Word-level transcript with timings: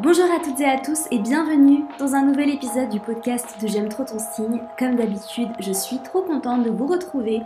Bonjour 0.00 0.30
à 0.30 0.38
toutes 0.38 0.60
et 0.60 0.64
à 0.64 0.78
tous 0.78 1.06
et 1.10 1.18
bienvenue 1.18 1.82
dans 1.98 2.14
un 2.14 2.24
nouvel 2.24 2.50
épisode 2.50 2.88
du 2.88 3.00
podcast 3.00 3.56
de 3.60 3.66
J'aime 3.66 3.88
trop 3.88 4.04
ton 4.04 4.20
signe. 4.20 4.60
Comme 4.78 4.94
d'habitude, 4.94 5.48
je 5.58 5.72
suis 5.72 5.98
trop 5.98 6.22
contente 6.22 6.62
de 6.62 6.70
vous 6.70 6.86
retrouver 6.86 7.40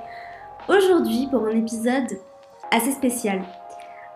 aujourd'hui 0.68 1.28
pour 1.30 1.46
un 1.46 1.52
épisode 1.52 2.18
assez 2.70 2.92
spécial. 2.92 3.42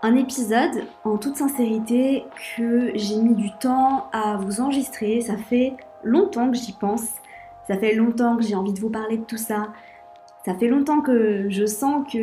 Un 0.03 0.17
épisode, 0.17 0.85
en 1.05 1.17
toute 1.17 1.37
sincérité, 1.37 2.27
que 2.59 2.93
j'ai 2.95 3.17
mis 3.17 3.35
du 3.35 3.53
temps 3.53 4.11
à 4.13 4.37
vous 4.37 4.61
enregistrer. 4.61 5.23
Ça 5.23 5.39
fait 5.39 5.73
longtemps 6.05 6.51
que 6.51 6.59
j'y 6.59 6.73
pense. 6.73 7.07
Ça 7.67 7.79
fait 7.79 7.95
longtemps 7.95 8.37
que 8.37 8.43
j'ai 8.43 8.55
envie 8.55 8.75
de 8.75 8.81
vous 8.81 8.91
parler 8.91 9.17
de 9.17 9.25
tout 9.25 9.39
ça. 9.39 9.69
Ça 10.45 10.55
fait 10.55 10.69
longtemps 10.69 11.01
que 11.01 11.49
je 11.49 11.65
sens 11.65 12.07
que, 12.13 12.19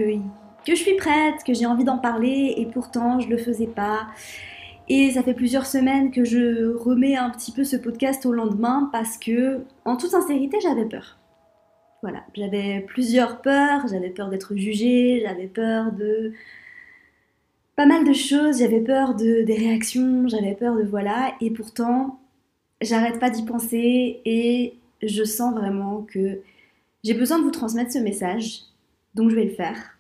je 0.67 0.75
suis 0.75 0.95
prête, 0.95 1.43
que 1.43 1.55
j'ai 1.55 1.65
envie 1.65 1.85
d'en 1.85 1.97
parler 1.97 2.53
et 2.57 2.67
pourtant 2.67 3.19
je 3.19 3.29
le 3.29 3.37
faisais 3.37 3.65
pas. 3.65 4.01
Et 4.89 5.11
ça 5.11 5.23
fait 5.23 5.33
plusieurs 5.33 5.65
semaines 5.65 6.11
que 6.11 6.25
je 6.25 6.75
remets 6.75 7.15
un 7.15 7.29
petit 7.29 7.51
peu 7.51 7.63
ce 7.63 7.77
podcast 7.77 8.25
au 8.25 8.33
lendemain 8.33 8.89
parce 8.91 9.17
que, 9.17 9.61
en 9.85 9.95
toute 9.95 10.11
sincérité, 10.11 10.57
j'avais 10.61 10.85
peur. 10.85 11.17
Voilà, 12.01 12.23
j'avais 12.33 12.81
plusieurs 12.81 13.41
peurs. 13.41 13.87
J'avais 13.87 14.09
peur 14.09 14.29
d'être 14.29 14.55
jugée, 14.55 15.21
j'avais 15.25 15.47
peur 15.47 15.93
de 15.93 16.33
pas 17.75 17.85
mal 17.85 18.05
de 18.05 18.13
choses, 18.13 18.59
j'avais 18.59 18.81
peur 18.81 19.15
de, 19.15 19.41
des 19.43 19.55
réactions, 19.55 20.27
j'avais 20.27 20.53
peur 20.53 20.75
de 20.75 20.83
voilà. 20.83 21.33
Et 21.41 21.49
pourtant, 21.49 22.19
j'arrête 22.81 23.19
pas 23.19 23.29
d'y 23.29 23.43
penser 23.43 24.21
et 24.25 24.75
je 25.01 25.23
sens 25.23 25.53
vraiment 25.55 26.01
que 26.01 26.41
j'ai 27.03 27.13
besoin 27.13 27.39
de 27.39 27.43
vous 27.43 27.51
transmettre 27.51 27.91
ce 27.91 27.99
message. 27.99 28.63
Donc 29.15 29.29
je 29.29 29.35
vais 29.35 29.45
le 29.45 29.51
faire. 29.51 29.97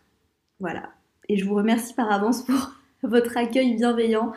Voilà. 0.59 0.91
Et 1.29 1.37
je 1.37 1.45
vous 1.45 1.55
remercie 1.55 1.93
par 1.93 2.11
avance 2.11 2.43
pour 2.43 2.73
votre 3.03 3.37
accueil 3.37 3.75
bienveillant 3.75 4.33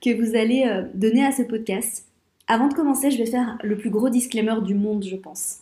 que 0.00 0.10
vous 0.10 0.36
allez 0.36 0.64
euh, 0.66 0.84
donner 0.94 1.24
à 1.24 1.32
ce 1.32 1.42
podcast. 1.42 2.06
Avant 2.46 2.68
de 2.68 2.74
commencer, 2.74 3.10
je 3.10 3.18
vais 3.18 3.26
faire 3.26 3.58
le 3.62 3.76
plus 3.76 3.90
gros 3.90 4.08
disclaimer 4.08 4.60
du 4.62 4.74
monde, 4.74 5.04
je 5.04 5.16
pense. 5.16 5.58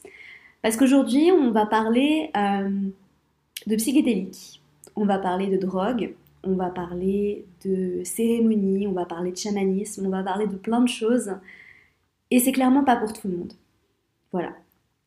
Parce 0.62 0.77
qu'aujourd'hui, 0.77 1.30
on 1.33 1.50
va 1.50 1.67
parler 1.67 2.30
euh, 2.36 2.70
de 3.67 3.77
psychédéliques, 3.77 4.62
on 4.97 5.05
va 5.05 5.19
parler 5.19 5.48
de 5.48 5.56
drogue, 5.56 6.14
on 6.45 6.55
va 6.55 6.70
parler 6.70 7.45
de 7.64 8.03
cérémonie, 8.05 8.86
on 8.86 8.92
va 8.92 9.05
parler 9.05 9.33
de 9.33 9.36
chamanisme, 9.36 10.06
on 10.06 10.11
va 10.11 10.22
parler 10.22 10.47
de 10.47 10.56
plein 10.56 10.80
de 10.80 10.89
choses. 10.89 11.33
Et 12.30 12.41
c'est 12.41 12.52
clairement 12.52 12.84
pas 12.84 12.97
pour 12.97 13.12
tout 13.12 13.28
le 13.28 13.36
monde. 13.36 13.52
Voilà. 14.33 14.52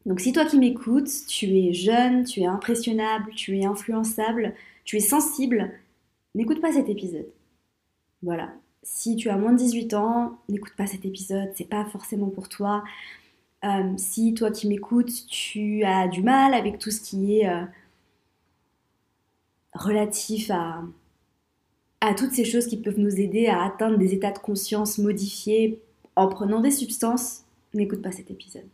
Donc 0.05 0.19
si 0.19 0.33
toi 0.33 0.45
qui 0.45 0.57
m'écoutes, 0.57 1.09
tu 1.27 1.45
es 1.45 1.73
jeune, 1.73 2.23
tu 2.23 2.41
es 2.41 2.45
impressionnable, 2.45 3.31
tu 3.35 3.57
es 3.57 3.65
influençable, 3.65 4.53
tu 4.83 4.97
es 4.97 5.01
sensible, 5.01 5.71
n'écoute 6.33 6.61
pas 6.61 6.73
cet 6.73 6.89
épisode. 6.89 7.27
Voilà. 8.23 8.53
Si 8.83 9.15
tu 9.15 9.29
as 9.29 9.37
moins 9.37 9.53
de 9.53 9.57
18 9.57 9.93
ans, 9.93 10.39
n'écoute 10.49 10.73
pas 10.75 10.87
cet 10.87 11.05
épisode, 11.05 11.51
c'est 11.55 11.69
pas 11.69 11.85
forcément 11.85 12.29
pour 12.29 12.49
toi. 12.49 12.83
Euh, 13.63 13.93
si 13.97 14.33
toi 14.33 14.49
qui 14.51 14.67
m'écoutes, 14.67 15.27
tu 15.27 15.83
as 15.83 16.07
du 16.07 16.23
mal 16.23 16.53
avec 16.53 16.79
tout 16.79 16.89
ce 16.89 16.99
qui 16.99 17.39
est 17.39 17.49
euh, 17.49 17.63
relatif 19.73 20.49
à, 20.49 20.81
à 22.01 22.15
toutes 22.15 22.31
ces 22.31 22.45
choses 22.45 22.65
qui 22.65 22.77
peuvent 22.77 22.99
nous 22.99 23.19
aider 23.19 23.47
à 23.47 23.63
atteindre 23.63 23.97
des 23.97 24.13
états 24.13 24.31
de 24.31 24.39
conscience 24.39 24.97
modifiés 24.97 25.79
en 26.15 26.27
prenant 26.27 26.59
des 26.59 26.71
substances, 26.71 27.43
n'écoute 27.73 28.01
pas 28.01 28.11
cet 28.11 28.31
épisode. 28.31 28.67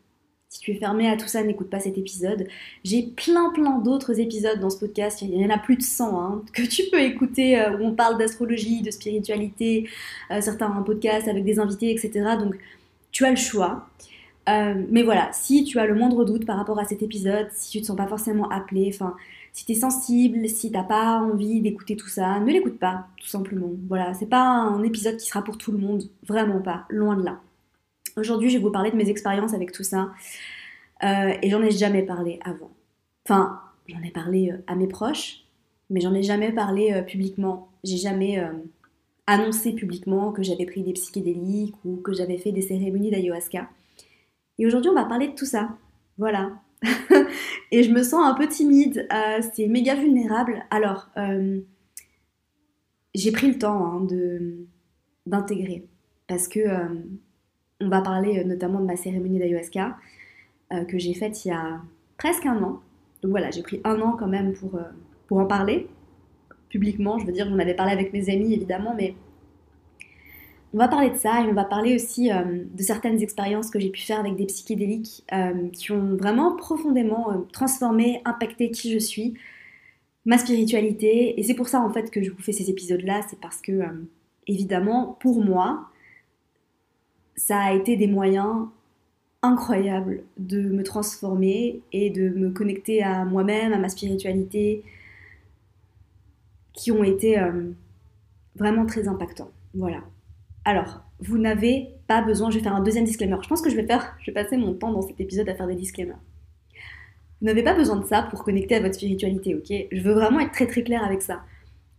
Si 0.58 0.64
tu 0.64 0.72
es 0.72 0.76
fermé 0.76 1.08
à 1.08 1.16
tout 1.16 1.28
ça, 1.28 1.44
n'écoute 1.44 1.70
pas 1.70 1.80
cet 1.80 2.00
épisode. 2.00 2.48
J'ai 2.84 3.04
plein 3.04 3.52
plein 3.52 3.78
d'autres 3.78 4.20
épisodes 4.20 4.60
dans 4.60 4.72
ce 4.72 4.80
podcast, 4.80 5.22
il 5.22 5.40
y 5.40 5.46
en 5.46 5.52
a 5.52 5.60
plus 5.60 5.76
de 5.76 5.84
100 5.84 6.20
hein, 6.20 6.42
que 6.52 6.64
tu 6.64 6.82
peux 6.92 7.00
écouter 7.00 7.62
euh, 7.62 7.78
où 7.78 7.84
on 7.84 7.94
parle 7.94 8.18
d'astrologie, 8.18 8.82
de 8.82 8.90
spiritualité, 8.90 9.88
euh, 10.32 10.42
certains 10.42 10.72
podcasts 10.82 11.28
avec 11.28 11.44
des 11.44 11.60
invités, 11.60 11.92
etc. 11.92 12.38
Donc 12.40 12.56
tu 13.12 13.24
as 13.24 13.30
le 13.30 13.36
choix. 13.36 13.88
Euh, 14.50 14.74
mais 14.90 15.04
voilà, 15.04 15.30
si 15.32 15.64
tu 15.64 15.78
as 15.78 15.86
le 15.86 15.94
moindre 15.94 16.26
doute 16.26 16.48
par 16.48 16.58
rapport 16.58 16.80
à 16.80 16.86
cet 16.86 17.04
épisode, 17.04 17.50
si 17.52 17.70
tu 17.70 17.82
te 17.82 17.86
sens 17.86 17.96
pas 17.96 18.08
forcément 18.08 18.50
appelé, 18.50 18.90
enfin, 18.92 19.16
si 19.54 19.64
tu 19.64 19.74
es 19.74 19.76
sensible, 19.76 20.50
si 20.50 20.72
t'as 20.72 20.82
pas 20.82 21.20
envie 21.20 21.62
d'écouter 21.62 21.96
tout 21.96 22.10
ça, 22.10 22.40
ne 22.40 22.52
l'écoute 22.52 22.80
pas, 22.80 23.06
tout 23.18 23.28
simplement. 23.28 23.70
Voilà, 23.88 24.16
c'est 24.16 24.26
pas 24.26 24.42
un 24.42 24.82
épisode 24.82 25.18
qui 25.18 25.28
sera 25.28 25.44
pour 25.44 25.60
tout 25.60 25.72
le 25.72 25.78
monde, 25.78 26.10
vraiment 26.26 26.62
pas, 26.62 26.86
loin 26.90 27.16
de 27.16 27.26
là. 27.26 27.42
Aujourd'hui, 28.18 28.50
je 28.50 28.58
vais 28.58 28.64
vous 28.64 28.72
parler 28.72 28.90
de 28.90 28.96
mes 28.96 29.10
expériences 29.10 29.54
avec 29.54 29.72
tout 29.72 29.84
ça. 29.84 30.10
Euh, 31.04 31.34
et 31.42 31.50
j'en 31.50 31.62
ai 31.62 31.72
jamais 31.72 32.04
parlé 32.04 32.40
avant. 32.44 32.72
Enfin, 33.26 33.62
j'en 33.88 34.02
ai 34.02 34.12
parlé 34.12 34.52
euh, 34.52 34.58
à 34.68 34.76
mes 34.76 34.88
proches, 34.88 35.44
mais 35.90 36.02
j'en 36.02 36.14
ai 36.14 36.24
jamais 36.24 36.52
parlé 36.52 36.94
euh, 36.94 37.02
publiquement. 37.02 37.70
J'ai 37.84 37.98
jamais 37.98 38.44
annoncé 39.28 39.74
publiquement 39.74 40.32
que 40.32 40.44
j'avais 40.44 40.66
pris 40.66 40.84
des 40.84 40.94
psychédéliques 40.94 41.76
ou 41.86 41.98
que 41.98 42.14
j'avais 42.14 42.38
fait 42.38 42.52
des 42.52 42.62
cérémonies 42.62 43.12
d'ayahuasca. 43.12 43.70
Et 44.58 44.66
aujourd'hui, 44.66 44.90
on 44.90 44.96
va 44.96 45.06
parler 45.06 45.28
de 45.28 45.36
tout 45.36 45.46
ça. 45.46 45.78
Voilà. 46.18 46.52
et 47.72 47.84
je 47.84 47.92
me 47.92 48.04
sens 48.04 48.26
un 48.26 48.34
peu 48.34 48.48
timide. 48.48 49.08
c'est 49.54 49.68
méga 49.68 49.96
vulnérable. 49.96 50.66
Alors, 50.70 51.10
j'ai 53.14 53.32
pris 53.32 53.48
le 53.48 53.58
temps 53.58 53.86
hein, 53.86 54.02
de 54.02 54.66
d'intégrer 55.26 55.86
parce 56.28 56.48
que 56.48 56.60
on 57.80 57.90
va 57.90 58.02
parler 58.02 58.44
notamment 58.44 58.80
de 58.80 58.86
ma 58.86 58.98
cérémonie 58.98 59.40
d'ayahuasca 59.40 59.98
euh, 60.74 60.86
que 60.86 60.98
j'ai 60.98 61.14
faite 61.14 61.46
il 61.46 61.50
y 61.50 61.52
a 61.52 61.82
presque 62.18 62.46
un 62.46 62.62
an. 62.64 62.82
Donc 63.22 63.32
voilà, 63.32 63.52
j'ai 63.52 63.64
pris 63.64 63.82
un 63.84 64.00
an 64.02 64.16
quand 64.18 64.28
même 64.28 64.54
pour, 64.54 64.76
euh, 64.76 64.84
pour 65.28 65.40
en 65.40 65.46
parler 65.46 65.88
publiquement. 66.70 67.18
Je 67.20 67.26
veux 67.26 67.32
dire, 67.32 67.48
j'en 67.50 67.60
avais 67.60 67.76
parlé 67.76 67.92
avec 67.92 68.14
mes 68.14 68.30
amis 68.30 68.54
évidemment, 68.54 68.94
mais 68.96 69.16
on 70.74 70.78
va 70.78 70.88
parler 70.88 71.10
de 71.10 71.16
ça 71.16 71.42
et 71.42 71.46
on 71.46 71.54
va 71.54 71.64
parler 71.64 71.96
aussi 71.96 72.30
de 72.30 72.84
certaines 72.84 73.24
expériences 73.24 73.70
que 73.70 73.80
j'ai 73.80 73.90
pu 73.90 74.02
faire 74.02 74.20
avec 74.20 74.36
des 74.36 74.46
psychédéliques 74.46 75.24
qui 75.72 75.92
ont 75.94 76.18
vraiment 76.18 76.58
profondément 76.58 77.46
transformé, 77.54 78.22
impacté 78.26 78.70
qui 78.70 78.92
je 78.92 79.00
suis, 79.00 79.36
ma 80.26 80.38
spiritualité. 80.38 81.40
Et 81.40 81.44
c'est 81.44 81.54
pour 81.54 81.70
ça 81.70 81.80
en 81.80 81.90
fait 81.90 82.12
que 82.12 82.22
je 82.22 82.32
vous 82.32 82.42
fais 82.42 82.52
ces 82.52 82.70
épisodes-là, 82.70 83.22
c'est 83.30 83.40
parce 83.40 83.62
que 83.62 83.82
évidemment, 84.48 85.18
pour 85.20 85.44
moi, 85.44 85.90
ça 87.36 87.60
a 87.60 87.74
été 87.74 87.96
des 87.96 88.08
moyens 88.08 88.68
incroyables 89.48 90.24
de 90.38 90.62
me 90.62 90.84
transformer 90.84 91.82
et 91.92 92.10
de 92.10 92.30
me 92.30 92.52
connecter 92.52 93.04
à 93.04 93.26
moi-même, 93.26 93.74
à 93.74 93.78
ma 93.78 93.90
spiritualité, 93.90 94.84
qui 96.74 96.92
ont 96.92 97.04
été 97.04 97.40
euh, 97.40 97.72
vraiment 98.56 98.86
très 98.86 99.08
impactants. 99.08 99.52
Voilà. 99.74 100.04
Alors, 100.66 101.02
vous 101.20 101.38
n'avez 101.38 101.90
pas 102.08 102.22
besoin, 102.22 102.50
je 102.52 102.58
vais 102.58 102.64
faire 102.64 102.76
un 102.76 102.84
deuxième 102.84 103.06
disclaimer. 103.06 103.38
Je 103.42 103.48
pense 103.48 103.62
que 103.62 103.70
je 103.70 103.76
vais 103.76 103.86
faire, 103.86 104.16
je 104.20 104.32
vais 104.32 104.34
passer 104.34 104.58
mon 104.58 104.74
temps 104.74 104.92
dans 104.92 105.02
cet 105.02 105.20
épisode 105.20 105.50
à 105.50 105.56
faire 105.56 105.68
des 105.68 105.76
disclaimers. 105.76 106.20
Vous 107.42 107.48
n'avez 107.48 107.64
pas 107.64 107.76
besoin 107.76 107.98
de 107.98 108.06
ça 108.06 108.24
pour 108.24 108.44
connecter 108.44 108.76
à 108.76 108.82
votre 108.82 108.96
spiritualité, 108.96 109.56
ok? 109.56 109.88
Je 109.92 110.02
veux 110.02 110.14
vraiment 110.14 110.40
être 110.40 110.52
très 110.52 110.68
très 110.68 110.84
claire 110.84 111.04
avec 111.04 111.22
ça. 111.22 111.42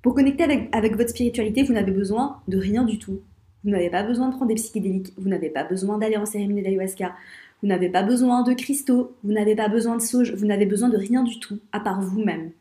Pour 0.02 0.14
connecter 0.14 0.68
avec 0.72 0.96
votre 0.96 1.10
spiritualité, 1.10 1.62
vous 1.62 1.72
n'avez 1.72 1.92
besoin 1.92 2.40
de 2.48 2.58
rien 2.58 2.84
du 2.84 2.98
tout. 2.98 3.20
Vous 3.64 3.70
n'avez 3.70 3.90
pas 3.90 4.02
besoin 4.02 4.28
de 4.28 4.34
prendre 4.34 4.48
des 4.48 4.54
psychédéliques, 4.54 5.12
vous 5.16 5.28
n'avez 5.28 5.50
pas 5.50 5.64
besoin 5.64 5.98
d'aller 5.98 6.16
en 6.16 6.26
cérémonie 6.26 6.62
d'ayahuasca, 6.62 7.14
vous 7.62 7.68
n'avez 7.68 7.88
pas 7.88 8.02
besoin 8.02 8.42
de 8.42 8.54
cristaux, 8.54 9.16
vous 9.24 9.32
n'avez 9.32 9.56
pas 9.56 9.68
besoin 9.68 9.96
de 9.96 10.02
sauge, 10.02 10.32
vous 10.34 10.46
n'avez 10.46 10.66
besoin 10.66 10.88
de 10.88 10.96
rien 10.96 11.24
du 11.24 11.40
tout, 11.40 11.58
à 11.72 11.80
part 11.80 12.00
vous-même. 12.00 12.52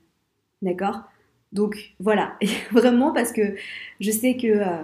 D'accord? 0.61 1.03
Donc 1.53 1.93
voilà, 1.99 2.35
vraiment 2.71 3.11
parce 3.13 3.31
que 3.31 3.55
je 3.99 4.11
sais 4.11 4.37
que... 4.37 4.47
Euh, 4.47 4.83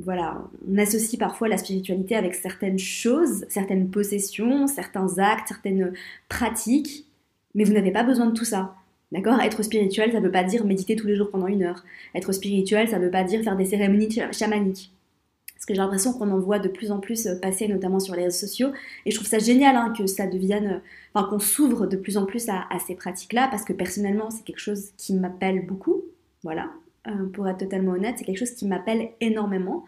voilà, 0.00 0.44
on 0.68 0.78
associe 0.78 1.18
parfois 1.18 1.48
la 1.48 1.58
spiritualité 1.58 2.14
avec 2.14 2.36
certaines 2.36 2.78
choses, 2.78 3.44
certaines 3.48 3.90
possessions, 3.90 4.68
certains 4.68 5.18
actes, 5.18 5.48
certaines 5.48 5.92
pratiques, 6.28 7.04
mais 7.54 7.64
vous 7.64 7.72
n'avez 7.72 7.90
pas 7.90 8.04
besoin 8.04 8.26
de 8.26 8.32
tout 8.32 8.44
ça. 8.44 8.76
D'accord? 9.10 9.40
Être 9.40 9.62
spirituel, 9.62 10.12
ça 10.12 10.20
ne 10.20 10.24
veut 10.24 10.30
pas 10.30 10.44
dire 10.44 10.64
méditer 10.64 10.94
tous 10.94 11.06
les 11.06 11.16
jours 11.16 11.30
pendant 11.30 11.46
une 11.46 11.62
heure. 11.62 11.82
Être 12.14 12.32
spirituel, 12.32 12.88
ça 12.88 12.98
ne 12.98 13.04
veut 13.04 13.10
pas 13.10 13.24
dire 13.24 13.42
faire 13.42 13.56
des 13.56 13.64
cérémonies 13.64 14.20
chamaniques. 14.32 14.92
Parce 15.58 15.66
que 15.66 15.74
j'ai 15.74 15.80
l'impression 15.80 16.12
qu'on 16.12 16.30
en 16.30 16.38
voit 16.38 16.60
de 16.60 16.68
plus 16.68 16.92
en 16.92 17.00
plus 17.00 17.26
euh, 17.26 17.34
passer, 17.34 17.66
notamment 17.66 17.98
sur 17.98 18.14
les 18.14 18.24
réseaux 18.24 18.46
sociaux. 18.46 18.68
Et 19.04 19.10
je 19.10 19.16
trouve 19.16 19.26
ça 19.26 19.40
génial 19.40 19.74
hein, 19.74 19.92
que 19.96 20.06
ça 20.06 20.28
devienne. 20.28 20.66
Euh, 20.66 20.78
enfin, 21.14 21.28
qu'on 21.28 21.40
s'ouvre 21.40 21.88
de 21.88 21.96
plus 21.96 22.16
en 22.16 22.26
plus 22.26 22.48
à, 22.48 22.68
ces 22.86 22.94
pratiques-là, 22.94 23.48
parce 23.50 23.64
que 23.64 23.72
personnellement, 23.72 24.30
c'est 24.30 24.44
quelque 24.44 24.60
chose 24.60 24.90
qui 24.96 25.14
m'appelle 25.14 25.66
beaucoup. 25.66 26.04
Voilà. 26.44 26.70
Euh, 27.08 27.26
pour 27.32 27.48
être 27.48 27.58
totalement 27.58 27.92
honnête, 27.92 28.14
c'est 28.18 28.24
quelque 28.24 28.38
chose 28.38 28.52
qui 28.52 28.66
m'appelle 28.66 29.08
énormément. 29.20 29.84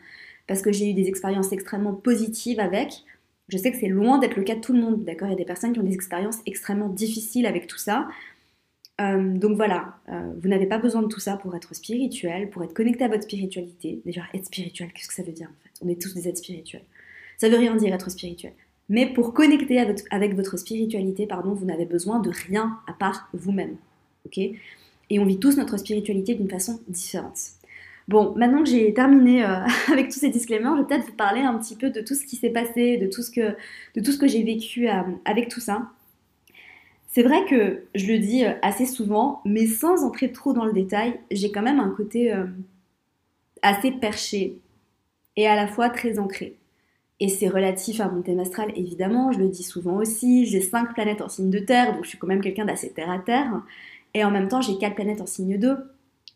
Parce 0.49 0.61
que 0.61 0.73
j'ai 0.73 0.91
eu 0.91 0.95
des 0.95 1.07
expériences 1.07 1.53
extrêmement 1.53 1.95
positives 1.95 2.59
avec. 2.59 3.05
Je 3.49 3.57
sais 3.57 3.71
que 3.71 3.79
c'est 3.79 3.89
loin 3.89 4.19
d'être 4.19 4.37
le 4.37 4.43
cas 4.43 4.57
de 4.57 4.61
tout 4.61 4.73
le 4.73 4.81
monde, 4.81 5.05
d'accord? 5.05 5.29
Il 5.29 5.33
y 5.33 5.35
a 5.35 5.37
des 5.37 5.45
personnes 5.45 5.73
qui 5.73 5.79
ont 5.79 5.85
des 5.85 5.95
expériences 5.95 6.39
extrêmement 6.47 6.89
difficiles 6.89 7.47
avec 7.47 7.69
tout 7.69 7.79
ça. 7.79 8.09
Euh, 9.01 9.39
donc 9.39 9.57
voilà, 9.57 9.95
euh, 10.11 10.33
vous 10.41 10.49
n'avez 10.49 10.67
pas 10.67 10.79
besoin 10.79 11.03
de 11.03 11.09
tout 11.09 11.21
ça 11.21 11.37
pour 11.37 11.55
être 11.57 11.75
spirituel, 11.75 12.51
pour 12.51 12.63
être 12.63 12.75
connecté 12.75 13.05
à 13.05 13.09
votre 13.09 13.23
spiritualité. 13.23 14.01
Déjà, 14.05 14.23
être 14.35 14.47
spirituel, 14.47 14.93
qu'est-ce 14.93 15.09
que 15.09 15.15
ça 15.15 15.23
veut 15.23 15.33
dire 15.33 15.49
en 15.49 15.63
fait? 15.63 15.71
On 15.83 15.89
est 15.89 16.01
tous 16.01 16.15
des 16.15 16.29
êtres 16.29 16.39
spirituels. 16.39 16.85
Ça 17.39 17.49
veut 17.49 17.57
rien 17.57 17.75
dire 17.77 17.95
être 17.95 18.11
spirituel. 18.11 18.53
Mais 18.91 19.07
pour 19.07 19.33
connecter 19.33 19.79
avec 20.11 20.35
votre 20.35 20.57
spiritualité, 20.59 21.27
pardon, 21.27 21.55
vous 21.55 21.65
n'avez 21.65 21.87
besoin 21.87 22.19
de 22.19 22.31
rien 22.31 22.79
à 22.87 22.93
part 22.93 23.31
vous-même. 23.33 23.77
Ok? 24.27 24.39
Et 24.39 25.19
on 25.19 25.25
vit 25.25 25.39
tous 25.39 25.57
notre 25.57 25.79
spiritualité 25.79 26.35
d'une 26.35 26.51
façon 26.51 26.81
différente. 26.89 27.39
Bon, 28.09 28.35
maintenant 28.37 28.65
que 28.65 28.69
j'ai 28.69 28.93
terminé 28.93 29.45
euh, 29.45 29.61
avec 29.93 30.09
tous 30.09 30.19
ces 30.19 30.29
disclaimers, 30.29 30.77
je 30.77 30.83
vais 30.83 30.89
peut-être 30.89 31.07
vous 31.07 31.17
parler 31.17 31.41
un 31.41 31.57
petit 31.57 31.77
peu 31.77 31.91
de 31.91 32.01
tout 32.01 32.15
ce 32.15 32.27
qui 32.27 32.37
s'est 32.37 32.51
passé, 32.51 32.99
de 32.99 33.07
tout 33.07 33.23
ce 33.23 33.31
que, 33.31 33.57
de 33.95 34.01
tout 34.05 34.11
ce 34.11 34.19
que 34.19 34.27
j'ai 34.27 34.43
vécu 34.43 34.89
avec 35.25 35.49
tout 35.49 35.61
ça. 35.61 35.91
C'est 37.13 37.23
vrai 37.23 37.45
que 37.47 37.83
je 37.95 38.07
le 38.07 38.19
dis 38.19 38.45
euh, 38.45 38.53
assez 38.63 38.87
souvent, 38.87 39.41
mais 39.45 39.67
sans 39.67 40.05
entrer 40.05 40.33
trop 40.33 40.53
dans 40.53 40.65
le 40.65 40.73
détail, 40.73 41.21
j'ai 41.31 41.51
quand 41.51 41.63
même 41.63 41.81
un 41.81 41.91
côté 41.91 42.33
assez 43.63 43.91
perché 43.91 44.59
et 45.37 45.47
à 45.47 45.57
la 45.57 45.67
fois 45.67 45.91
très 45.91 46.19
ancré. 46.19 46.57
Et 47.19 47.29
c'est 47.29 47.49
relatif 47.49 48.01
à 48.01 48.09
mon 48.09 48.23
thème 48.23 48.41
astral, 48.41 48.73
évidemment, 48.77 49.33
je 49.33 49.39
le 49.39 49.49
dis 49.49 49.63
souvent 49.63 49.97
aussi. 49.97 50.47
J'ai 50.47 50.63
cinq 50.63 50.95
planètes 50.95 51.21
en 51.21 51.29
signe 51.29 51.51
de 51.51 51.59
terre, 51.59 51.95
donc 51.95 52.05
je 52.05 52.11
suis 52.11 52.19
quand 52.19 52.27
même 52.27 52.41
quelqu'un 52.41 52.65
d'assez 52.65 52.91
terre 52.93 53.11
à 53.11 53.19
terre. 53.19 53.61
Et 54.15 54.25
en 54.25 54.31
même 54.31 54.49
temps, 54.49 54.63
j'ai 54.63 54.79
quatre 54.79 54.95
planètes 54.95 55.21
en 55.21 55.27
signe 55.27 55.59
d'eau. 55.59 55.77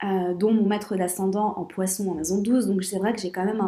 Euh, 0.02 0.34
dont 0.34 0.52
mon 0.52 0.66
maître 0.66 0.96
d'ascendant 0.96 1.54
en 1.56 1.64
poisson 1.64 2.08
en 2.08 2.14
maison 2.14 2.42
12. 2.42 2.66
Donc 2.66 2.82
c'est 2.82 2.98
vrai 2.98 3.14
que 3.14 3.20
j'ai 3.20 3.30
quand 3.30 3.44
même 3.44 3.62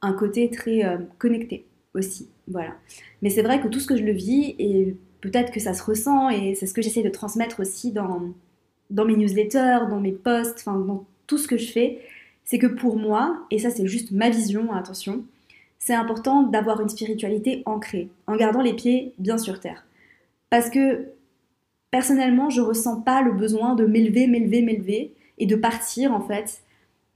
un, 0.00 0.12
côté 0.12 0.48
très 0.48 0.84
euh, 0.84 0.98
connecté 1.18 1.66
aussi. 1.92 2.28
Voilà. 2.48 2.74
Mais 3.20 3.30
c'est 3.30 3.42
vrai 3.42 3.60
que 3.60 3.66
tout 3.66 3.80
ce 3.80 3.86
que 3.86 3.96
je 3.96 4.04
le 4.04 4.12
vis, 4.12 4.54
et 4.58 4.96
peut-être 5.20 5.52
que 5.52 5.60
ça 5.60 5.74
se 5.74 5.82
ressent, 5.82 6.30
et 6.30 6.54
c'est 6.54 6.66
ce 6.66 6.74
que 6.74 6.82
j'essaie 6.82 7.02
de 7.02 7.08
transmettre 7.08 7.60
aussi 7.60 7.92
dans, 7.92 8.20
mes 8.90 9.16
newsletters, 9.16 9.88
dans 9.88 10.00
mes 10.00 10.12
posts, 10.12 10.58
enfin 10.60 10.78
dans 10.78 11.04
tout 11.26 11.38
ce 11.38 11.48
que 11.48 11.56
je 11.56 11.70
fais, 11.70 12.00
c'est 12.44 12.58
que 12.58 12.66
pour 12.66 12.96
moi, 12.96 13.46
et 13.50 13.58
ça 13.58 13.70
c'est 13.70 13.86
juste 13.86 14.12
ma 14.12 14.30
vision, 14.30 14.72
attention, 14.72 15.24
c'est 15.78 15.94
important 15.94 16.42
d'avoir 16.42 16.80
une 16.80 16.88
spiritualité 16.88 17.62
ancrée, 17.66 18.08
en 18.26 18.36
gardant 18.36 18.62
les 18.62 18.74
pieds 18.74 19.12
bien 19.18 19.38
sur 19.38 19.60
terre. 19.60 19.84
Parce 20.50 20.70
que 20.70 21.08
personnellement, 21.90 22.50
je 22.50 22.60
ressens 22.60 23.00
pas 23.00 23.22
le 23.22 23.32
besoin 23.32 23.74
de 23.74 23.84
m'élever, 23.84 24.26
m'élever, 24.26 24.62
m'élever 24.62 25.14
et 25.38 25.46
de 25.46 25.56
partir 25.56 26.12
en 26.12 26.20
fait, 26.20 26.60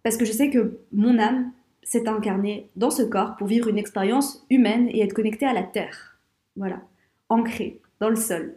parce 0.03 0.17
que 0.17 0.25
je 0.25 0.33
sais 0.33 0.51
que 0.51 0.79
mon 0.93 1.19
âme 1.19 1.53
s'est 1.83 2.09
incarnée 2.09 2.69
dans 2.77 2.91
ce 2.91 3.03
corps 3.03 3.37
pour 3.37 3.47
vivre 3.47 3.69
une 3.69 3.79
expérience 3.79 4.45
humaine 4.51 4.89
et 4.91 5.03
être 5.03 5.15
connectée 5.15 5.47
à 5.47 5.53
la 5.53 5.63
terre. 5.63 6.19
Voilà, 6.57 6.81
ancrée 7.29 7.81
dans 8.01 8.09
le 8.09 8.17
sol. 8.17 8.55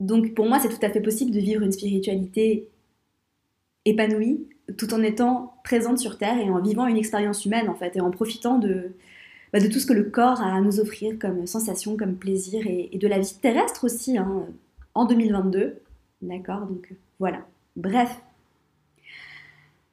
Donc 0.00 0.34
pour 0.34 0.46
moi, 0.46 0.58
c'est 0.60 0.68
tout 0.68 0.84
à 0.84 0.90
fait 0.90 1.00
possible 1.00 1.30
de 1.30 1.40
vivre 1.40 1.62
une 1.62 1.72
spiritualité 1.72 2.68
épanouie 3.84 4.46
tout 4.76 4.92
en 4.94 5.02
étant 5.02 5.54
présente 5.64 5.98
sur 5.98 6.18
Terre 6.18 6.38
et 6.38 6.50
en 6.50 6.60
vivant 6.60 6.86
une 6.86 6.96
expérience 6.96 7.44
humaine 7.44 7.68
en 7.68 7.74
fait 7.74 7.96
et 7.96 8.00
en 8.00 8.10
profitant 8.10 8.58
de, 8.58 8.92
bah, 9.52 9.60
tout 9.60 9.78
ce 9.78 9.86
que 9.86 9.92
le 9.92 10.04
corps 10.04 10.40
a 10.40 10.54
à 10.54 10.60
nous 10.60 10.80
offrir 10.80 11.18
comme 11.18 11.46
sensation, 11.46 11.96
comme 11.96 12.16
plaisir 12.16 12.66
et, 12.66 12.90
de 12.92 13.08
la 13.08 13.18
vie 13.18 13.34
terrestre 13.40 13.84
aussi 13.84 14.18
hein, 14.18 14.46
en 14.94 15.04
2022. 15.04 15.76
D'accord 16.22 16.66
Donc 16.66 16.92
voilà. 17.18 17.46
Bref. 17.76 18.20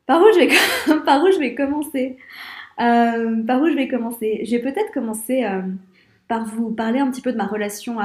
Par 0.06 0.22
où 0.22 0.26
je 0.34 0.40
vais, 0.40 1.00
par 1.06 1.24
où 1.24 1.32
je 1.32 1.40
vais 1.40 1.56
commencer? 1.56 2.18
Euh, 2.82 3.44
Par 3.44 3.62
où 3.62 3.68
je 3.68 3.76
vais 3.76 3.88
commencer? 3.88 4.42
Je 4.46 4.52
vais 4.56 4.62
peut-être 4.62 4.92
commencer 4.92 5.44
euh, 5.44 5.62
par 6.34 6.46
vous 6.46 6.72
parler 6.72 6.98
un 6.98 7.12
petit 7.12 7.22
peu 7.22 7.32
de 7.32 7.38
ma 7.38 7.46
relation 7.46 7.98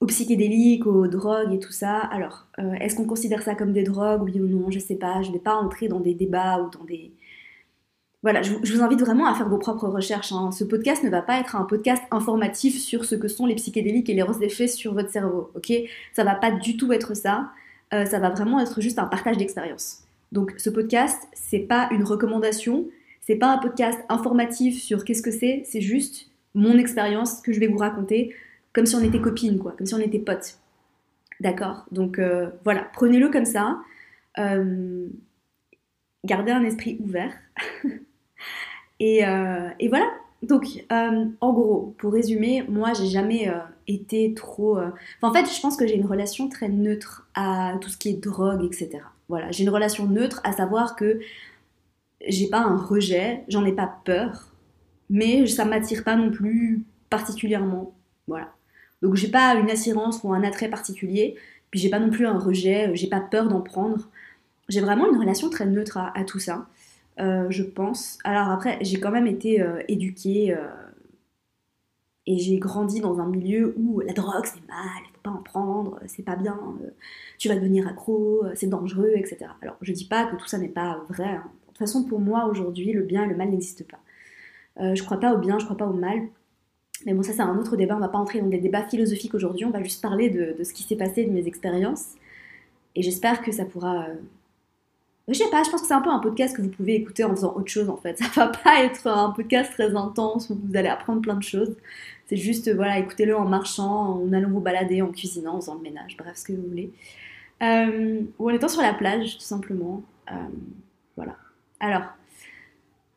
aux 0.00 0.06
psychédéliques, 0.06 0.86
aux 0.86 1.08
drogues 1.08 1.52
et 1.52 1.58
tout 1.58 1.72
ça. 1.72 1.96
Alors, 1.98 2.46
euh, 2.60 2.72
est-ce 2.74 2.94
qu'on 2.94 3.04
considère 3.04 3.42
ça 3.42 3.56
comme 3.56 3.72
des 3.72 3.82
drogues, 3.82 4.22
oui 4.22 4.40
ou 4.40 4.46
non? 4.46 4.70
Je 4.70 4.78
sais 4.78 4.94
pas. 4.94 5.20
Je 5.22 5.28
ne 5.30 5.32
vais 5.32 5.40
pas 5.40 5.56
entrer 5.56 5.88
dans 5.88 5.98
des 5.98 6.14
débats 6.14 6.60
ou 6.60 6.70
dans 6.70 6.84
des... 6.84 7.10
Voilà, 8.22 8.42
je, 8.42 8.52
vous 8.52 8.80
invite 8.80 9.00
vraiment 9.00 9.26
à 9.26 9.34
faire 9.34 9.48
vos 9.48 9.58
propres 9.58 9.88
recherches. 9.88 10.32
Hein. 10.32 10.52
Ce 10.52 10.62
podcast 10.62 11.02
ne 11.02 11.10
va 11.10 11.20
pas 11.20 11.40
être 11.40 11.56
un 11.56 11.64
podcast 11.64 12.04
informatif 12.12 12.78
sur 12.78 13.04
ce 13.04 13.16
que 13.16 13.26
sont 13.26 13.46
les 13.46 13.56
psychédéliques 13.56 14.08
et 14.08 14.14
les 14.14 14.44
effets 14.44 14.68
sur 14.68 14.94
votre 14.94 15.10
cerveau, 15.10 15.50
ok? 15.56 15.72
Ça 16.12 16.22
va 16.22 16.36
pas 16.36 16.52
du 16.52 16.76
tout 16.76 16.92
être 16.92 17.16
ça. 17.16 17.50
Euh, 17.92 18.04
ça 18.04 18.20
va 18.20 18.30
vraiment 18.30 18.60
être 18.60 18.80
juste 18.80 19.00
un 19.00 19.06
partage 19.06 19.36
d'expérience. 19.36 20.04
Donc 20.30 20.54
ce 20.58 20.70
podcast, 20.70 21.26
c'est 21.32 21.58
pas 21.58 21.88
une 21.90 22.04
recommandation, 22.04 22.86
c'est 23.26 23.34
pas 23.34 23.48
un 23.48 23.58
podcast 23.58 23.98
informatif 24.08 24.80
sur 24.80 25.04
qu'est-ce 25.04 25.22
que 25.22 25.32
c'est, 25.32 25.64
c'est 25.64 25.80
juste 25.80 26.28
mon 26.54 26.78
expérience 26.78 27.40
que 27.40 27.52
je 27.52 27.60
vais 27.60 27.66
vous 27.66 27.78
raconter, 27.78 28.34
comme 28.72 28.86
si 28.86 28.94
on 28.94 29.02
était 29.02 29.20
copines, 29.20 29.58
quoi, 29.58 29.72
comme 29.72 29.86
si 29.86 29.94
on 29.94 30.00
était 30.00 30.18
potes. 30.18 30.58
D'accord? 31.40 31.86
Donc 31.92 32.18
euh, 32.18 32.50
voilà, 32.64 32.88
prenez-le 32.92 33.28
comme 33.30 33.44
ça. 33.44 33.78
Euh, 34.38 35.06
gardez 36.24 36.52
un 36.52 36.64
esprit 36.64 36.98
ouvert. 37.00 37.32
et, 39.00 39.20
et, 39.78 39.88
voilà. 39.88 40.10
Donc, 40.42 40.66
en 40.90 41.52
gros, 41.52 41.94
pour 41.98 42.12
résumer, 42.12 42.64
moi, 42.68 42.92
j'ai 42.92 43.06
jamais 43.06 43.50
été 43.88 44.34
trop. 44.34 44.78
Euh, 44.78 44.90
en 45.22 45.32
fait, 45.32 45.46
je 45.52 45.60
pense 45.60 45.76
que 45.76 45.86
j'ai 45.86 45.96
une 45.96 46.06
relation 46.06 46.48
très 46.48 46.68
neutre 46.68 47.26
à 47.34 47.74
tout 47.80 47.88
ce 47.88 47.96
qui 47.96 48.10
est 48.10 48.22
drogue, 48.22 48.64
etc. 48.64 49.00
Voilà, 49.28 49.50
j'ai 49.50 49.64
une 49.64 49.70
relation 49.70 50.06
neutre 50.06 50.40
à 50.44 50.52
savoir 50.52 50.94
que 50.94 51.20
j'ai 52.26 52.48
pas 52.48 52.60
un 52.60 52.76
rejet, 52.76 53.44
j'en 53.48 53.64
ai 53.64 53.72
pas 53.72 54.00
peur, 54.04 54.52
mais 55.10 55.46
ça 55.46 55.64
m'attire 55.64 56.04
pas 56.04 56.16
non 56.16 56.30
plus 56.30 56.84
particulièrement. 57.10 57.94
Voilà. 58.26 58.52
Donc 59.02 59.14
j'ai 59.14 59.28
pas 59.28 59.54
une 59.54 59.70
assurance 59.70 60.20
ou 60.24 60.32
un 60.32 60.42
attrait 60.42 60.68
particulier, 60.68 61.36
puis 61.70 61.80
j'ai 61.80 61.90
pas 61.90 62.00
non 62.00 62.10
plus 62.10 62.26
un 62.26 62.38
rejet, 62.38 62.94
j'ai 62.94 63.08
pas 63.08 63.20
peur 63.20 63.48
d'en 63.48 63.60
prendre. 63.60 64.08
J'ai 64.68 64.80
vraiment 64.80 65.10
une 65.10 65.18
relation 65.18 65.48
très 65.48 65.66
neutre 65.66 65.98
à, 65.98 66.24
tout 66.24 66.38
ça, 66.38 66.66
euh, 67.20 67.46
je 67.48 67.62
pense. 67.62 68.18
Alors 68.24 68.48
après, 68.50 68.78
j'ai 68.82 69.00
quand 69.00 69.10
même 69.10 69.26
été 69.26 69.62
euh, 69.62 69.82
éduquée 69.88 70.54
et 72.28 72.38
j'ai 72.38 72.58
grandi 72.58 73.00
dans 73.00 73.20
un 73.20 73.26
milieu 73.26 73.74
où 73.78 74.00
la 74.00 74.12
drogue 74.12 74.44
c'est 74.44 74.68
mal, 74.68 75.00
il 75.02 75.12
faut 75.14 75.20
pas 75.22 75.30
en 75.30 75.42
prendre, 75.42 75.98
c'est 76.06 76.22
pas 76.22 76.36
bien, 76.36 76.60
euh, 76.82 76.90
tu 77.38 77.48
vas 77.48 77.54
devenir 77.54 77.88
accro, 77.88 78.44
euh, 78.44 78.52
c'est 78.54 78.66
dangereux, 78.66 79.12
etc. 79.14 79.46
Alors 79.62 79.76
je 79.80 79.92
dis 79.92 80.04
pas 80.04 80.26
que 80.26 80.36
tout 80.36 80.46
ça 80.46 80.58
n'est 80.58 80.68
pas 80.68 81.02
vrai. 81.08 81.24
Hein. 81.24 81.44
De 81.46 81.68
toute 81.68 81.78
façon, 81.78 82.04
pour 82.04 82.20
moi 82.20 82.44
aujourd'hui, 82.44 82.92
le 82.92 83.02
bien 83.02 83.24
et 83.24 83.28
le 83.28 83.34
mal 83.34 83.48
n'existent 83.48 83.86
pas. 83.90 84.00
Euh, 84.80 84.94
je 84.94 85.02
crois 85.02 85.20
pas 85.20 85.34
au 85.34 85.38
bien, 85.38 85.58
je 85.58 85.64
crois 85.64 85.76
pas 85.76 85.86
au 85.86 85.92
mal. 85.92 86.28
Mais 87.06 87.14
bon, 87.14 87.22
ça 87.22 87.32
c'est 87.32 87.42
un 87.42 87.56
autre 87.58 87.76
débat, 87.76 87.96
on 87.96 88.00
va 88.00 88.08
pas 88.08 88.18
entrer 88.18 88.40
dans 88.40 88.48
des 88.48 88.58
débats 88.58 88.86
philosophiques 88.88 89.34
aujourd'hui, 89.34 89.64
on 89.64 89.70
va 89.70 89.82
juste 89.82 90.02
parler 90.02 90.30
de, 90.30 90.62
ce 90.64 90.72
qui 90.72 90.82
s'est 90.82 90.96
passé, 90.96 91.24
de 91.24 91.30
mes 91.30 91.46
expériences. 91.46 92.14
Et 92.96 93.02
j'espère 93.02 93.42
que 93.42 93.52
ça 93.52 93.64
pourra 93.64 94.06
je 95.28 95.34
sais 95.34 95.50
pas, 95.50 95.62
je 95.62 95.70
pense 95.70 95.82
que 95.82 95.86
c'est 95.86 95.94
un 95.94 96.00
peu 96.00 96.08
un 96.08 96.20
podcast 96.20 96.56
que 96.56 96.62
vous 96.62 96.70
pouvez 96.70 96.94
écouter 96.94 97.22
en 97.22 97.30
faisant 97.30 97.54
autre 97.54 97.68
chose 97.68 97.90
en 97.90 97.98
fait. 97.98 98.18
Ça 98.34 98.46
va 98.46 98.48
pas 98.48 98.82
être 98.82 99.06
un 99.06 99.30
podcast 99.30 99.72
très 99.72 99.94
intense 99.94 100.48
où 100.48 100.58
vous 100.58 100.76
allez 100.76 100.88
apprendre 100.88 101.20
plein 101.20 101.34
de 101.34 101.42
choses. 101.42 101.76
C'est 102.28 102.36
juste, 102.36 102.74
voilà, 102.74 102.98
écoutez-le 102.98 103.36
en 103.36 103.44
marchant, 103.44 104.22
en 104.22 104.32
allant 104.32 104.50
vous 104.50 104.60
balader, 104.60 105.02
en 105.02 105.12
cuisinant, 105.12 105.56
en 105.56 105.60
faisant 105.60 105.74
le 105.74 105.82
ménage, 105.82 106.16
bref, 106.16 106.36
ce 106.36 106.44
que 106.44 106.52
vous 106.52 106.66
voulez. 106.66 106.92
Euh, 107.62 108.22
ou 108.38 108.50
en 108.50 108.54
étant 108.54 108.68
sur 108.68 108.82
la 108.82 108.94
plage, 108.94 109.36
tout 109.36 109.44
simplement. 109.44 110.02
Euh, 110.30 110.34
voilà. 111.16 111.36
Alors, 111.80 112.02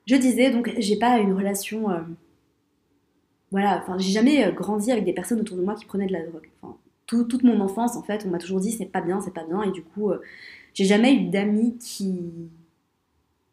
je 0.06 0.15
disais, 0.15 0.51
donc, 0.51 0.74
j'ai 0.77 0.98
pas 0.98 1.19
une 1.19 1.33
relation. 1.33 1.89
Euh, 1.89 2.00
voilà, 3.51 3.79
enfin, 3.81 3.98
j'ai 3.98 4.12
jamais 4.12 4.51
grandi 4.53 4.91
avec 4.91 5.03
des 5.03 5.13
personnes 5.13 5.41
autour 5.41 5.58
de 5.58 5.62
moi 5.62 5.75
qui 5.75 5.86
prenaient 5.86 6.08
de 6.08 6.13
la 6.13 6.25
drogue. 6.25 6.50
Enfin, 6.62 6.77
toute 7.05 7.43
mon 7.43 7.60
enfance, 7.60 7.98
en 7.98 8.03
fait, 8.03 8.25
on 8.25 8.29
m'a 8.29 8.38
toujours 8.38 8.62
dit 8.62 8.72
c'est 8.72 8.86
pas 8.86 9.01
bien, 9.01 9.20
c'est 9.20 9.34
pas 9.34 9.43
bien, 9.43 9.62
et 9.63 9.72
du 9.72 9.84
coup, 9.84 10.12
j'ai 10.74 10.86
jamais 10.86 11.13
eu 11.13 11.29
d'amis 11.29 11.77
qui, 11.77 12.31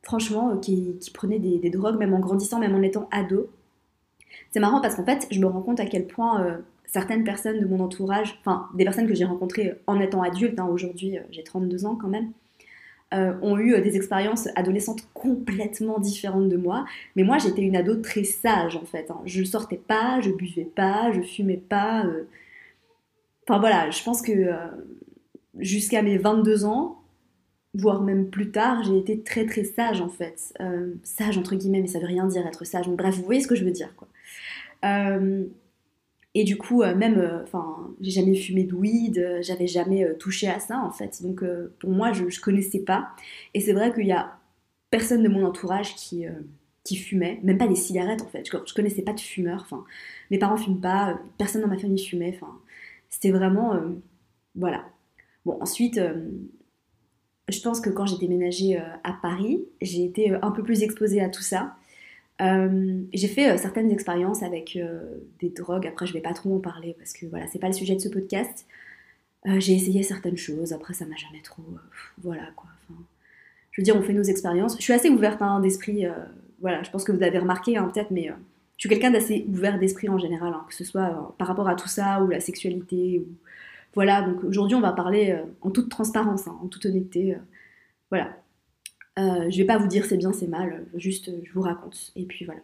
franchement, 0.02 0.50
euh, 0.50 0.56
qui, 0.56 0.96
prenaient 1.12 1.38
des, 1.38 1.70
drogues, 1.70 1.98
même 1.98 2.14
en 2.14 2.20
grandissant, 2.20 2.58
même 2.58 2.74
en 2.74 2.82
étant 2.82 3.08
ado. 3.10 3.50
C'est 4.50 4.60
marrant 4.60 4.80
parce 4.80 4.94
qu'en 4.94 5.04
fait, 5.04 5.26
je 5.30 5.40
me 5.40 5.46
rends 5.46 5.62
compte 5.62 5.80
à 5.80 5.86
quel 5.86 6.06
point 6.06 6.42
euh, 6.42 6.58
certaines 6.86 7.24
personnes 7.24 7.60
de 7.60 7.66
mon 7.66 7.80
entourage, 7.80 8.38
enfin, 8.40 8.68
des 8.74 8.84
personnes 8.84 9.06
que 9.06 9.14
j'ai 9.14 9.24
rencontrées 9.24 9.74
en 9.86 10.00
étant 10.00 10.22
adulte, 10.22 10.58
hein, 10.58 10.66
aujourd'hui 10.66 11.18
euh, 11.18 11.22
j'ai 11.30 11.42
32 11.42 11.84
ans 11.84 11.96
quand 11.96 12.08
même, 12.08 12.32
ont 13.12 13.58
eu 13.58 13.80
des 13.80 13.96
expériences 13.96 14.48
adolescentes 14.54 15.08
complètement 15.14 15.98
différentes 15.98 16.48
de 16.48 16.56
moi. 16.56 16.84
Mais 17.16 17.22
moi, 17.22 17.38
j'étais 17.38 17.62
une 17.62 17.76
ado 17.76 17.96
très 17.96 18.24
sage 18.24 18.76
en 18.76 18.84
fait. 18.84 19.10
Hein. 19.10 19.20
Je 19.24 19.44
sortais 19.44 19.78
pas, 19.78 20.20
je 20.20 20.30
buvais 20.30 20.64
pas, 20.66 21.10
je 21.12 21.22
fumais 21.22 21.56
pas. 21.56 22.04
Enfin 23.46 23.58
voilà, 23.60 23.90
je 23.90 24.02
pense 24.02 24.20
que 24.20 24.50
jusqu'à 25.58 26.02
mes 26.02 26.18
22 26.18 26.64
ans, 26.64 26.98
voire 27.74 28.02
même 28.02 28.28
plus 28.28 28.50
tard, 28.50 28.82
j'ai 28.82 28.98
été 28.98 29.20
très 29.20 29.46
très 29.46 29.64
sage 29.64 30.00
en 30.00 30.08
fait. 30.08 30.54
Euh, 30.60 30.94
sage 31.02 31.38
entre 31.38 31.54
guillemets, 31.54 31.80
mais 31.80 31.88
ça 31.88 31.98
veut 31.98 32.06
rien 32.06 32.26
dire 32.26 32.46
être 32.46 32.64
sage. 32.64 32.88
bref, 32.88 33.16
vous 33.16 33.24
voyez 33.24 33.40
ce 33.40 33.48
que 33.48 33.54
je 33.54 33.64
veux 33.64 33.70
dire 33.70 33.94
quoi. 33.96 34.08
Euh, 34.84 35.44
et 36.40 36.44
du 36.44 36.56
coup, 36.56 36.82
euh, 36.82 36.94
même, 36.94 37.42
enfin, 37.42 37.94
j'ai 38.00 38.10
jamais 38.10 38.34
fumé 38.34 38.64
de 38.64 38.74
weed, 38.74 39.38
j'avais 39.42 39.66
jamais 39.66 40.06
touché 40.18 40.48
à 40.48 40.60
ça 40.60 40.78
en 40.78 40.90
fait. 40.90 41.22
Donc 41.22 41.42
pour 41.78 41.90
moi, 41.90 42.12
je, 42.12 42.40
connaissais 42.40 42.80
pas. 42.80 43.10
Et 43.54 43.60
c'est 43.60 43.72
vrai 43.72 43.92
qu'il 43.92 44.06
y 44.06 44.12
a 44.12 44.38
personne 44.90 45.22
de 45.22 45.28
mon 45.28 45.44
entourage 45.44 45.94
qui, 45.96 46.24
qui 46.84 46.96
fumait, 46.96 47.40
même 47.42 47.58
pas 47.58 47.68
des 47.68 47.76
cigarettes 47.76 48.22
en 48.22 48.28
fait. 48.28 48.44
Je, 48.46 48.74
connaissais 48.74 49.02
pas 49.02 49.12
de 49.12 49.20
fumeurs. 49.20 49.62
Enfin, 49.62 49.84
mes 50.30 50.38
parents 50.38 50.56
fument 50.56 50.80
pas, 50.80 51.18
personne 51.38 51.62
dans 51.62 51.68
ma 51.68 51.78
famille 51.78 52.04
fumait. 52.04 52.34
Enfin, 52.34 52.58
c'était 53.08 53.30
vraiment, 53.30 53.74
voilà. 54.54 54.84
Bon, 55.44 55.58
ensuite, 55.60 56.00
je 57.48 57.60
pense 57.60 57.80
que 57.80 57.90
quand 57.90 58.06
j'ai 58.06 58.18
déménagé 58.18 58.78
euh, 58.78 58.84
à 59.04 59.12
Paris, 59.12 59.64
j'ai 59.80 60.04
été 60.04 60.32
euh, 60.32 60.38
un 60.42 60.50
peu 60.50 60.62
plus 60.62 60.82
exposée 60.82 61.20
à 61.20 61.28
tout 61.28 61.42
ça. 61.42 61.76
Euh, 62.40 63.02
j'ai 63.12 63.28
fait 63.28 63.56
certaines 63.58 63.90
expériences 63.90 64.42
avec 64.42 64.78
des 65.40 65.50
drogues. 65.50 65.86
Après, 65.86 66.06
je 66.06 66.12
vais 66.12 66.20
pas 66.20 66.34
trop 66.34 66.54
en 66.54 66.60
parler 66.60 66.94
parce 66.98 67.12
que 67.12 67.26
voilà, 67.26 67.46
c'est 67.48 67.58
pas 67.58 67.66
le 67.66 67.72
sujet 67.72 67.94
de 67.94 68.00
ce 68.00 68.08
podcast. 68.08 68.66
j'ai 69.44 69.74
essayé 69.74 70.02
certaines 70.02 70.36
choses. 70.36 70.72
Après, 70.72 70.94
ça 70.94 71.04
m'a 71.06 71.16
jamais 71.16 71.42
trop. 71.42 71.62
voilà 72.22 72.44
quoi. 72.56 72.68
Enfin, 72.88 73.00
je 73.72 73.80
veux 73.80 73.84
dire, 73.84 73.96
on 73.96 74.02
fait 74.02 74.12
nos 74.12 74.22
expériences. 74.22 74.76
Je 74.76 74.82
suis 74.82 74.92
assez 74.92 75.08
ouverte 75.08 75.42
hein, 75.42 75.60
d'esprit, 75.60 76.06
voilà, 76.60 76.82
je 76.82 76.90
pense 76.90 77.04
que 77.04 77.12
vous 77.12 77.22
avez 77.22 77.38
remarqué 77.38 77.76
hein, 77.76 77.90
peut-être, 77.92 78.10
mais 78.10 78.28
je 78.76 78.80
suis 78.80 78.88
quelqu'un 78.88 79.10
d'assez 79.10 79.44
ouvert 79.48 79.78
d'esprit 79.78 80.08
en 80.08 80.18
général, 80.18 80.52
hein, 80.52 80.64
que 80.68 80.74
ce 80.74 80.84
soit 80.84 81.34
par 81.38 81.48
rapport 81.48 81.68
à 81.68 81.74
tout 81.74 81.88
ça, 81.88 82.22
ou 82.22 82.28
la 82.28 82.40
sexualité, 82.40 83.24
ou... 83.26 83.32
Voilà, 83.94 84.22
donc 84.22 84.44
aujourd'hui 84.44 84.76
on 84.76 84.80
va 84.80 84.92
parler 84.92 85.36
en 85.60 85.70
toute 85.70 85.88
transparence, 85.88 86.46
en 86.46 86.68
toute 86.68 86.86
honnêteté. 86.86 87.36
voilà. 88.10 88.36
Je 89.18 89.56
vais 89.56 89.64
pas 89.64 89.78
vous 89.78 89.88
dire 89.88 90.04
c'est 90.04 90.16
bien, 90.16 90.32
c'est 90.32 90.46
mal, 90.46 90.86
juste 90.94 91.30
je 91.44 91.52
vous 91.52 91.62
raconte. 91.62 92.12
Et 92.16 92.24
puis 92.24 92.44
voilà. 92.44 92.60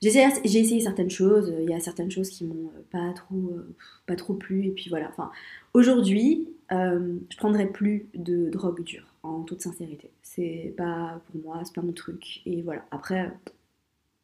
J'ai 0.00 0.16
essayé, 0.20 0.80
certaines 0.80 1.10
choses, 1.10 1.52
il 1.58 1.68
y 1.68 1.74
a 1.74 1.80
certaines 1.80 2.10
choses 2.10 2.30
qui 2.30 2.44
m'ont 2.44 2.68
euh, 2.68 2.82
pas 2.90 3.12
trop, 3.14 3.34
euh, 3.34 3.74
pas 4.06 4.14
trop 4.14 4.34
plu, 4.34 4.66
et 4.66 4.70
puis 4.70 4.88
voilà. 4.90 5.08
Enfin, 5.08 5.32
aujourd'hui, 5.74 6.48
euh, 6.70 7.16
je 7.30 7.36
prendrai 7.36 7.66
plus 7.66 8.06
de 8.14 8.48
drogue 8.48 8.84
dure, 8.84 9.12
en 9.24 9.42
toute 9.42 9.60
sincérité. 9.60 10.10
C'est 10.22 10.72
pas 10.76 11.20
pour 11.26 11.40
moi, 11.42 11.62
c'est 11.64 11.74
pas 11.74 11.82
mon 11.82 11.92
truc, 11.92 12.42
et 12.46 12.62
voilà. 12.62 12.86
Après, 12.92 13.32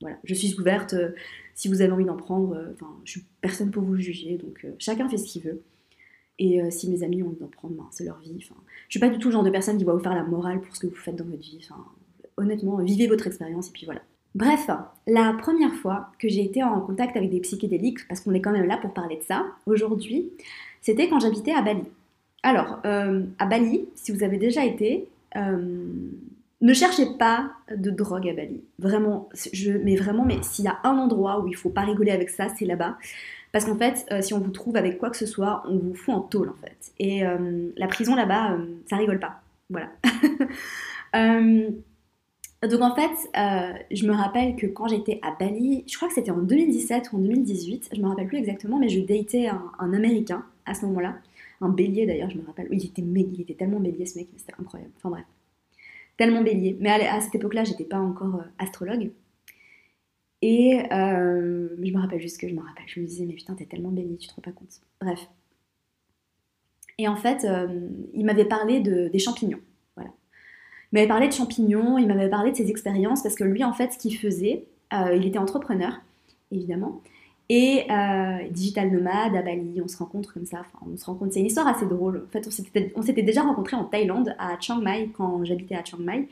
voilà, 0.01 0.17
je 0.23 0.35
suis 0.35 0.55
ouverte. 0.61 0.95
si 1.55 1.69
vous 1.69 1.81
avez 1.81 1.91
envie 1.91 2.05
d'en 2.05 2.17
prendre, 2.17 2.57
enfin, 2.75 2.91
je 3.05 3.13
suis 3.13 3.25
personne 3.41 3.71
pour 3.73 3.83
vous 3.83 3.97
juger, 3.97 4.39
donc 4.39 4.67
chacun 4.79 5.09
fait 5.09 5.19
ce 5.19 5.27
qu'il 5.27 5.43
veut. 5.43 5.61
Et 6.39 6.61
si 6.71 6.91
mes 6.91 7.05
amis 7.05 7.23
ont 7.23 7.29
envie 7.29 7.39
d'en 7.39 7.47
prendre, 7.47 7.75
ben, 7.75 7.87
c'est 7.91 8.05
leur 8.05 8.19
vie. 8.19 8.37
Enfin, 8.39 8.61
je 8.89 8.99
suis 8.99 9.01
pas 9.01 9.09
du 9.09 9.19
tout 9.19 9.29
le 9.29 9.33
genre 9.33 9.45
de 9.45 9.51
personne 9.51 9.79
qui 9.79 9.85
va 9.85 9.93
vous 9.93 10.01
faire 10.01 10.15
la 10.15 10.25
morale 10.25 10.61
pour 10.61 10.75
ce 10.75 10.81
que 10.81 10.89
vous 10.89 10.97
faites 10.97 11.15
dans 11.15 11.25
votre 11.25 11.41
vie. 11.41 11.69
Honnêtement, 12.37 12.79
vivez 12.79 13.07
votre 13.07 13.27
expérience 13.29 13.69
et 13.69 13.73
puis 13.73 13.85
voilà. 13.85 14.01
Bref, 14.35 14.69
la 15.07 15.33
première 15.35 15.73
fois 15.75 16.09
que 16.19 16.29
j'ai 16.29 16.45
été 16.45 16.63
en 16.65 16.81
contact 16.81 17.17
avec 17.17 17.31
des 17.31 17.39
psychédéliques, 17.41 18.07
parce 18.09 18.21
qu'on 18.21 18.35
est 18.35 18.41
quand 18.41 18.51
même 18.51 18.67
là 18.67 18.79
pour 18.79 18.93
parler 18.93 19.17
de 19.17 19.23
ça 19.23 19.47
aujourd'hui, 19.67 20.33
c'était 20.81 21.09
quand 21.09 21.21
j'habitais 21.21 21.53
à 21.53 21.63
Bali. 21.63 21.85
Alors, 22.43 22.81
euh, 22.85 23.23
à 23.39 23.47
Bali, 23.47 23.87
si 23.95 24.11
vous 24.11 24.25
avez 24.25 24.37
déjà 24.37 24.65
été, 24.65 25.09
euh, 25.37 25.87
ne 26.61 26.73
cherchez 26.75 27.07
pas 27.17 27.53
de 27.75 27.91
drogue 27.91 28.29
à 28.29 28.35
Bali. 28.35 28.61
Vraiment, 28.81 29.29
mais 29.85 29.97
vraiment, 29.97 30.25
mais 30.25 30.43
s'il 30.43 30.65
y 30.65 30.69
a 30.69 30.79
un 30.83 30.99
endroit 30.99 31.41
où 31.41 31.47
il 31.47 31.55
faut 31.55 31.71
pas 31.71 31.83
rigoler 31.83 32.11
avec 32.11 32.29
ça, 32.29 32.49
c'est 32.59 32.67
là-bas. 32.67 32.99
Parce 33.55 33.65
qu'en 33.65 33.79
fait, 33.79 34.05
euh, 34.11 34.21
si 34.21 34.35
on 34.35 34.41
vous 34.41 34.51
trouve 34.51 34.77
avec 34.77 34.99
quoi 34.99 35.09
que 35.11 35.17
ce 35.17 35.27
soit, 35.27 35.63
on 35.67 35.79
vous 35.79 35.95
fout 35.95 36.13
en 36.13 36.21
tôle 36.21 36.51
en 36.51 36.57
fait. 36.57 36.93
Et 36.99 37.23
la 37.77 37.87
prison 37.87 38.15
là-bas, 38.15 38.59
ça 38.91 38.97
rigole 38.97 39.21
pas. 39.21 39.41
Voilà. 39.71 39.91
Donc 42.69 42.81
en 42.81 42.95
fait, 42.95 43.11
euh, 43.37 43.73
je 43.91 44.07
me 44.07 44.13
rappelle 44.13 44.57
que 44.57 44.67
quand 44.67 44.89
j'étais 44.89 45.21
à 45.23 45.35
Bali, 45.39 45.85
je 45.87 45.97
crois 45.97 46.09
que 46.09 46.15
c'était 46.15 46.31
en 46.31 46.39
2017 46.39 47.13
ou 47.13 47.17
en 47.17 47.21
2018, 47.21 47.91
je 47.93 48.01
me 48.01 48.09
rappelle 48.09 48.27
plus 48.27 48.39
exactement, 48.39 48.79
mais 48.79 48.89
je 48.89 49.01
datais 49.01 49.49
un, 49.49 49.93
américain 49.93 50.45
à 50.65 50.75
ce 50.75 50.87
moment-là, 50.87 51.17
un 51.61 51.69
bélier 51.69 52.07
d'ailleurs, 52.07 52.31
je 52.31 52.39
me 52.39 52.47
rappelle. 52.47 52.69
il 52.71 52.85
était, 52.85 53.03
il 53.03 53.41
était 53.41 53.55
tellement 53.55 53.81
bélier 53.81 54.07
ce 54.07 54.19
mec, 54.19 54.29
c'était 54.37 54.55
incroyable. 54.59 54.93
Enfin 54.97 55.11
bref, 55.11 55.25
tellement 56.17 56.43
bélier. 56.43 56.77
Mais 56.81 56.91
à, 56.91 57.21
cette 57.21 57.35
époque-là, 57.35 57.65
j'étais 57.65 57.85
pas 57.85 57.99
encore 57.99 58.37
euh, 58.37 58.45
astrologue. 58.59 59.11
Et 60.47 60.83
euh, 60.93 61.69
je 61.83 61.91
me 61.91 61.99
rappelle 61.99 62.21
juste 62.21 62.39
que 62.39 62.49
je 62.49 62.55
me 62.55 62.61
rappelle, 62.61 62.85
je 62.87 63.01
me 63.01 63.07
disais, 63.07 63.25
mais 63.25 63.33
putain, 63.33 63.55
t'es 63.55 63.65
tellement 63.65 63.91
bélier, 63.91 64.19
tu 64.19 64.29
te 64.29 64.35
rends 64.35 64.43
pas 64.43 64.53
compte. 64.53 64.81
Bref. 65.01 65.29
Et 66.99 67.09
en 67.09 67.17
fait, 67.17 67.47
il 68.13 68.25
m'avait 68.27 68.45
parlé 68.45 68.81
de, 68.81 69.09
des 69.09 69.19
champignons. 69.19 69.61
Il 70.95 70.99
m'avait 70.99 71.09
parlé 71.09 71.27
de 71.27 71.33
champignons, 71.33 71.99
il 71.99 72.07
m'avait 72.07 72.31
parlé 72.31 72.53
de 72.53 72.57
ses 72.57 72.71
expériences, 72.71 73.21
parce 73.21 73.35
que 73.35 73.43
lui, 73.43 73.65
en 73.65 73.73
fait, 73.73 73.93
ce 73.93 73.99
qu'il 73.99 74.17
faisait, 74.17 74.65
euh, 74.93 75.17
il 75.17 75.27
était 75.27 75.39
entrepreneur, 75.39 76.01
évidemment, 76.53 77.03
et 77.49 77.91
euh, 77.91 78.49
digital 78.51 78.93
nomade 78.93 79.35
à 79.35 79.43
Bali, 79.43 79.81
on 79.83 79.89
se 79.89 79.97
rencontre 79.97 80.33
comme 80.33 80.47
ça, 80.47 80.61
enfin, 80.61 80.87
on 80.89 80.97
se 80.97 81.05
rencontre, 81.05 81.33
c'est 81.33 81.41
une 81.41 81.47
histoire 81.47 81.67
assez 81.67 81.87
drôle. 81.87 82.25
En 82.29 82.31
fait, 82.31 82.49
on 82.95 83.03
s'était 83.03 83.23
déjà 83.25 83.43
rencontrés 83.43 83.75
en 83.75 83.83
Thaïlande, 83.83 84.37
à 84.39 84.57
Chiang 84.61 84.81
Mai, 84.81 85.11
quand 85.17 85.45
j'habitais 85.45 85.75
à 85.75 85.85
Chiang 85.85 85.99
Mai, 85.99 86.29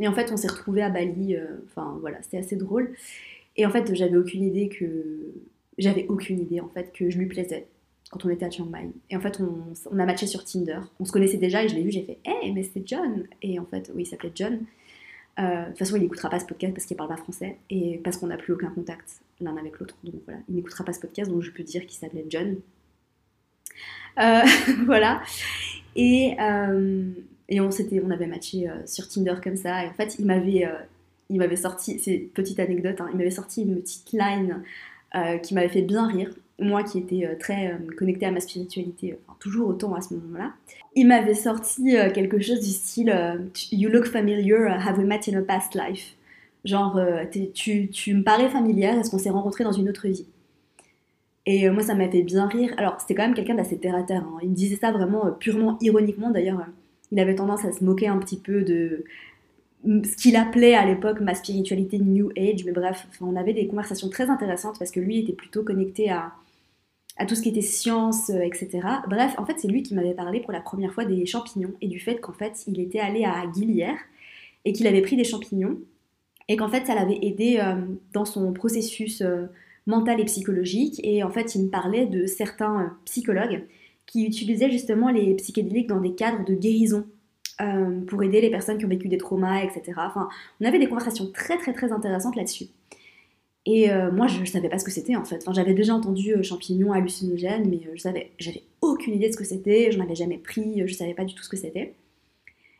et 0.00 0.08
en 0.08 0.12
fait, 0.12 0.32
on 0.32 0.36
s'est 0.36 0.48
retrouvés 0.48 0.82
à 0.82 0.90
Bali, 0.90 1.36
euh, 1.36 1.46
enfin 1.66 1.96
voilà, 2.00 2.20
c'était 2.22 2.38
assez 2.38 2.56
drôle. 2.56 2.92
Et 3.60 3.66
en 3.66 3.70
fait, 3.70 3.94
j'avais 3.94 4.16
aucune 4.16 4.42
idée 4.42 4.70
que. 4.70 5.34
J'avais 5.76 6.06
aucune 6.08 6.40
idée 6.40 6.60
en 6.60 6.68
fait 6.68 6.92
que 6.92 7.10
je 7.10 7.18
lui 7.18 7.26
plaisais 7.26 7.66
quand 8.10 8.24
on 8.24 8.30
était 8.30 8.46
à 8.46 8.50
Chiang 8.50 8.64
Mai. 8.64 8.88
Et 9.10 9.16
en 9.16 9.20
fait, 9.20 9.38
on, 9.40 9.98
a 9.98 10.06
matché 10.06 10.26
sur 10.26 10.44
Tinder. 10.44 10.80
On 10.98 11.04
se 11.04 11.12
connaissait 11.12 11.36
déjà 11.36 11.62
et 11.62 11.68
je 11.68 11.74
l'ai 11.74 11.82
vu, 11.82 11.90
j'ai 11.90 12.02
fait 12.02 12.18
Hey, 12.24 12.52
mais 12.52 12.62
c'est 12.62 12.86
John 12.86 13.26
Et 13.42 13.58
en 13.58 13.66
fait, 13.66 13.90
oui, 13.94 14.02
il 14.02 14.06
s'appelait 14.06 14.32
John. 14.34 14.60
Euh, 15.38 15.64
de 15.64 15.68
toute 15.68 15.78
façon, 15.78 15.96
il 15.96 16.02
n'écoutera 16.02 16.30
pas 16.30 16.40
ce 16.40 16.46
podcast 16.46 16.72
parce 16.72 16.86
qu'il 16.86 16.96
parle 16.96 17.10
pas 17.10 17.18
français 17.18 17.58
et 17.68 17.98
parce 18.02 18.16
qu'on 18.16 18.28
n'a 18.28 18.38
plus 18.38 18.54
aucun 18.54 18.70
contact 18.70 19.20
l'un 19.40 19.56
avec 19.58 19.78
l'autre. 19.78 19.96
Donc 20.04 20.14
voilà, 20.24 20.40
il 20.48 20.54
n'écoutera 20.54 20.84
pas 20.84 20.94
ce 20.94 21.00
podcast, 21.00 21.30
donc 21.30 21.42
je 21.42 21.50
peux 21.50 21.62
dire 21.62 21.86
qu'il 21.86 21.98
s'appelait 21.98 22.24
John. 22.30 22.56
Euh, 24.18 24.42
voilà. 24.86 25.22
Et, 25.96 26.34
euh, 26.40 27.10
et 27.50 27.60
on, 27.60 27.68
on 27.68 28.10
avait 28.10 28.26
matché 28.26 28.70
sur 28.86 29.06
Tinder 29.06 29.34
comme 29.42 29.56
ça. 29.56 29.84
Et 29.84 29.88
en 29.88 29.94
fait, 29.94 30.16
il 30.18 30.24
m'avait, 30.24 30.66
il 31.30 31.38
m'avait 31.38 31.56
sorti, 31.56 31.98
c'est 31.98 32.18
petite 32.18 32.60
anecdote, 32.60 33.00
hein, 33.00 33.08
il 33.12 33.16
m'avait 33.16 33.30
sorti 33.30 33.62
une 33.62 33.76
petite 33.76 34.12
line 34.12 34.62
qui 35.42 35.54
m'avait 35.54 35.68
fait 35.68 35.82
bien 35.82 36.06
rire 36.06 36.30
moi 36.60 36.82
qui 36.82 36.98
étais 36.98 37.26
euh, 37.26 37.34
très 37.38 37.72
euh, 37.72 37.76
connectée 37.96 38.26
à 38.26 38.30
ma 38.30 38.40
spiritualité, 38.40 39.18
toujours 39.38 39.68
autant 39.68 39.94
à 39.94 40.00
ce 40.00 40.14
moment-là, 40.14 40.52
il 40.94 41.06
m'avait 41.06 41.34
sorti 41.34 41.96
euh, 41.96 42.10
quelque 42.10 42.40
chose 42.40 42.60
du 42.60 42.70
style 42.70 43.12
You 43.72 43.88
look 43.88 44.06
familiar, 44.06 44.78
have 44.86 44.98
we 44.98 45.06
met 45.06 45.20
in 45.28 45.38
a 45.38 45.42
past 45.42 45.74
life? 45.74 46.16
Genre, 46.64 47.00
tu, 47.54 47.88
tu, 47.88 48.14
me 48.14 48.22
parais 48.22 48.50
familière, 48.50 48.98
est-ce 48.98 49.10
qu'on 49.10 49.18
s'est 49.18 49.30
rencontrés 49.30 49.64
dans 49.64 49.72
une 49.72 49.88
autre 49.88 50.06
vie? 50.08 50.26
Et 51.46 51.70
moi, 51.70 51.82
ça 51.82 51.94
m'a 51.94 52.06
fait 52.10 52.22
bien 52.22 52.46
rire. 52.48 52.74
Alors, 52.76 53.00
c'était 53.00 53.14
quand 53.14 53.22
même 53.22 53.32
quelqu'un 53.32 53.54
d'assez 53.54 53.78
terre 53.78 53.94
à 53.94 54.02
terre. 54.02 54.24
Hein. 54.24 54.40
Il 54.42 54.52
disait 54.52 54.76
ça 54.76 54.92
vraiment 54.92 55.32
purement 55.32 55.78
ironiquement. 55.80 56.30
D'ailleurs, 56.30 56.66
il 57.12 57.18
avait 57.18 57.34
tendance 57.34 57.64
à 57.64 57.72
se 57.72 57.82
moquer 57.82 58.08
un 58.08 58.18
petit 58.18 58.36
peu 58.38 58.60
de 58.60 59.04
ce 59.84 60.16
qu'il 60.16 60.36
appelait 60.36 60.74
à 60.74 60.84
l'époque 60.84 61.20
ma 61.20 61.34
spiritualité 61.34 61.98
New 61.98 62.30
Age. 62.36 62.64
Mais 62.64 62.72
bref, 62.72 63.06
on 63.20 63.36
avait 63.36 63.54
des 63.54 63.66
conversations 63.66 64.08
très 64.08 64.28
intéressantes 64.28 64.78
parce 64.78 64.90
que 64.90 65.00
lui 65.00 65.18
était 65.18 65.32
plutôt 65.32 65.62
connecté 65.62 66.10
à, 66.10 66.32
tout 67.26 67.34
ce 67.34 67.42
qui 67.42 67.50
était 67.50 67.60
science, 67.60 68.30
euh, 68.30 68.40
etc. 68.40 68.80
Bref, 69.08 69.34
en 69.36 69.44
fait, 69.44 69.58
c'est 69.58 69.68
lui 69.68 69.82
qui 69.82 69.94
m'avait 69.94 70.14
parlé 70.14 70.40
pour 70.40 70.52
la 70.52 70.60
première 70.60 70.94
fois 70.94 71.04
des 71.04 71.26
champignons 71.26 71.74
et 71.82 71.88
du 71.88 72.00
fait 72.00 72.16
qu'en 72.16 72.32
fait, 72.32 72.64
il 72.66 72.80
était 72.80 73.00
allé 73.00 73.24
à 73.24 73.46
Guilière 73.46 73.98
et 74.64 74.72
qu'il 74.72 74.86
avait 74.86 75.02
pris 75.02 75.16
des 75.16 75.24
champignons 75.24 75.78
et 76.48 76.56
qu'en 76.56 76.68
fait, 76.68 76.86
ça 76.86 76.94
l'avait 76.94 77.18
aidé 77.22 77.58
euh, 77.60 77.74
dans 78.12 78.24
son 78.24 78.52
processus 78.52 79.20
euh, 79.20 79.46
mental 79.86 80.18
et 80.20 80.24
psychologique. 80.24 81.00
Et 81.04 81.22
en 81.22 81.30
fait, 81.30 81.54
il 81.54 81.64
me 81.64 81.68
parlait 81.68 82.06
de 82.06 82.26
certains 82.26 82.96
psychologues 83.04 83.66
qui 84.06 84.24
utilisaient 84.24 84.70
justement 84.70 85.10
les 85.10 85.34
psychédéliques 85.34 85.88
dans 85.88 86.00
des 86.00 86.14
cadres 86.14 86.44
de 86.44 86.54
guérison 86.54 87.06
pour 88.06 88.22
aider 88.22 88.40
les 88.40 88.50
personnes 88.50 88.78
qui 88.78 88.84
ont 88.84 88.88
vécu 88.88 89.08
des 89.08 89.18
traumas, 89.18 89.62
etc. 89.62 89.82
Enfin, 89.96 90.28
on 90.60 90.64
avait 90.64 90.78
des 90.78 90.88
conversations 90.88 91.30
très 91.32 91.58
très 91.58 91.72
très 91.72 91.92
intéressantes 91.92 92.36
là-dessus. 92.36 92.66
Et 93.66 93.90
euh, 93.90 94.10
moi, 94.10 94.26
je 94.26 94.40
ne 94.40 94.46
savais 94.46 94.68
pas 94.68 94.78
ce 94.78 94.84
que 94.84 94.90
c'était 94.90 95.16
en 95.16 95.24
fait. 95.24 95.36
Enfin, 95.42 95.52
j'avais 95.52 95.74
déjà 95.74 95.94
entendu 95.94 96.34
euh, 96.34 96.42
champignons 96.42 96.92
hallucinogènes, 96.92 97.68
mais 97.68 97.82
euh, 97.86 97.92
je 97.94 98.00
savais, 98.00 98.30
j'avais 98.38 98.62
aucune 98.80 99.14
idée 99.14 99.28
de 99.28 99.32
ce 99.32 99.36
que 99.36 99.44
c'était. 99.44 99.92
Je 99.92 99.98
n'en 99.98 100.04
avais 100.04 100.14
jamais 100.14 100.38
pris, 100.38 100.78
je 100.78 100.82
ne 100.92 100.96
savais 100.96 101.14
pas 101.14 101.24
du 101.24 101.34
tout 101.34 101.42
ce 101.42 101.48
que 101.48 101.56
c'était. 101.56 101.94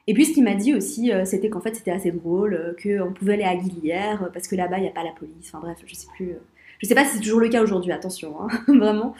Et 0.07 0.15
puis, 0.15 0.25
ce 0.25 0.33
qu'il 0.33 0.43
m'a 0.43 0.55
dit 0.55 0.75
aussi, 0.75 1.13
c'était 1.25 1.51
qu'en 1.51 1.61
fait, 1.61 1.77
c'était 1.77 1.93
assez 1.93 2.11
drôle, 2.11 2.75
qu'on 2.83 3.13
pouvait 3.13 3.35
aller 3.35 3.45
à 3.45 3.55
Guilière 3.55 4.31
parce 4.33 4.49
que 4.49 4.57
là-bas, 4.57 4.79
il 4.79 4.83
n'y 4.83 4.89
a 4.89 4.93
pas 4.93 5.05
la 5.05 5.13
police. 5.13 5.53
Enfin 5.53 5.61
bref, 5.61 5.79
je 5.87 5.95
sais 5.95 6.09
plus. 6.17 6.35
je 6.81 6.89
sais 6.89 6.97
pas 6.97 7.05
si 7.05 7.17
c'est 7.17 7.23
toujours 7.23 7.39
le 7.39 7.49
cas 7.49 7.63
aujourd'hui. 7.63 7.93
Attention, 7.93 8.35
hein, 8.41 8.49
vraiment. 8.67 9.15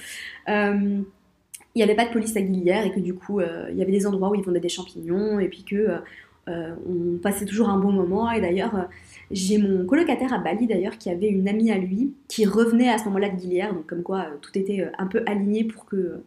Il 1.75 1.79
n'y 1.79 1.83
avait 1.83 1.95
pas 1.95 2.07
de 2.07 2.13
police 2.13 2.37
à 2.37 2.41
Guilière 2.41 2.85
et 2.85 2.93
que 2.93 3.01
du 3.01 3.15
coup, 3.15 3.41
il 3.41 3.77
y 3.77 3.83
avait 3.83 3.93
des 3.93 4.07
endroits 4.07 4.31
où 4.31 4.35
ils 4.35 4.43
vendaient 4.43 4.61
des 4.61 4.69
champignons 4.69 5.39
et 5.39 5.49
puis 5.49 5.65
que 5.65 5.89
on 6.49 7.19
passait 7.23 7.45
toujours 7.45 7.69
un 7.69 7.79
bon 7.79 7.93
moment. 7.93 8.31
Et 8.33 8.41
d'ailleurs 8.41 8.89
j'ai 9.31 9.59
mon 9.59 9.87
colocataire 9.87 10.33
à 10.33 10.39
Bali 10.39 10.67
d'ailleurs 10.67 10.99
qui 10.99 11.09
avait 11.09 11.29
une 11.29 11.49
amie 11.49 11.71
à 11.71 11.79
lui 11.79 12.15
qui 12.29 12.47
revenait 12.47 12.89
à 12.89 12.99
ce 12.99 13.05
moment-là 13.05 13.29
de 13.29 13.37
Guilière, 13.37 13.73
donc 13.73 13.87
comme 13.87 14.03
quoi 14.03 14.21
euh, 14.21 14.37
tout 14.41 14.57
était 14.59 14.81
euh, 14.81 14.91
un 14.99 15.07
peu 15.07 15.23
aligné 15.27 15.65
pour 15.65 15.85
que 15.85 15.97
euh, 15.97 16.25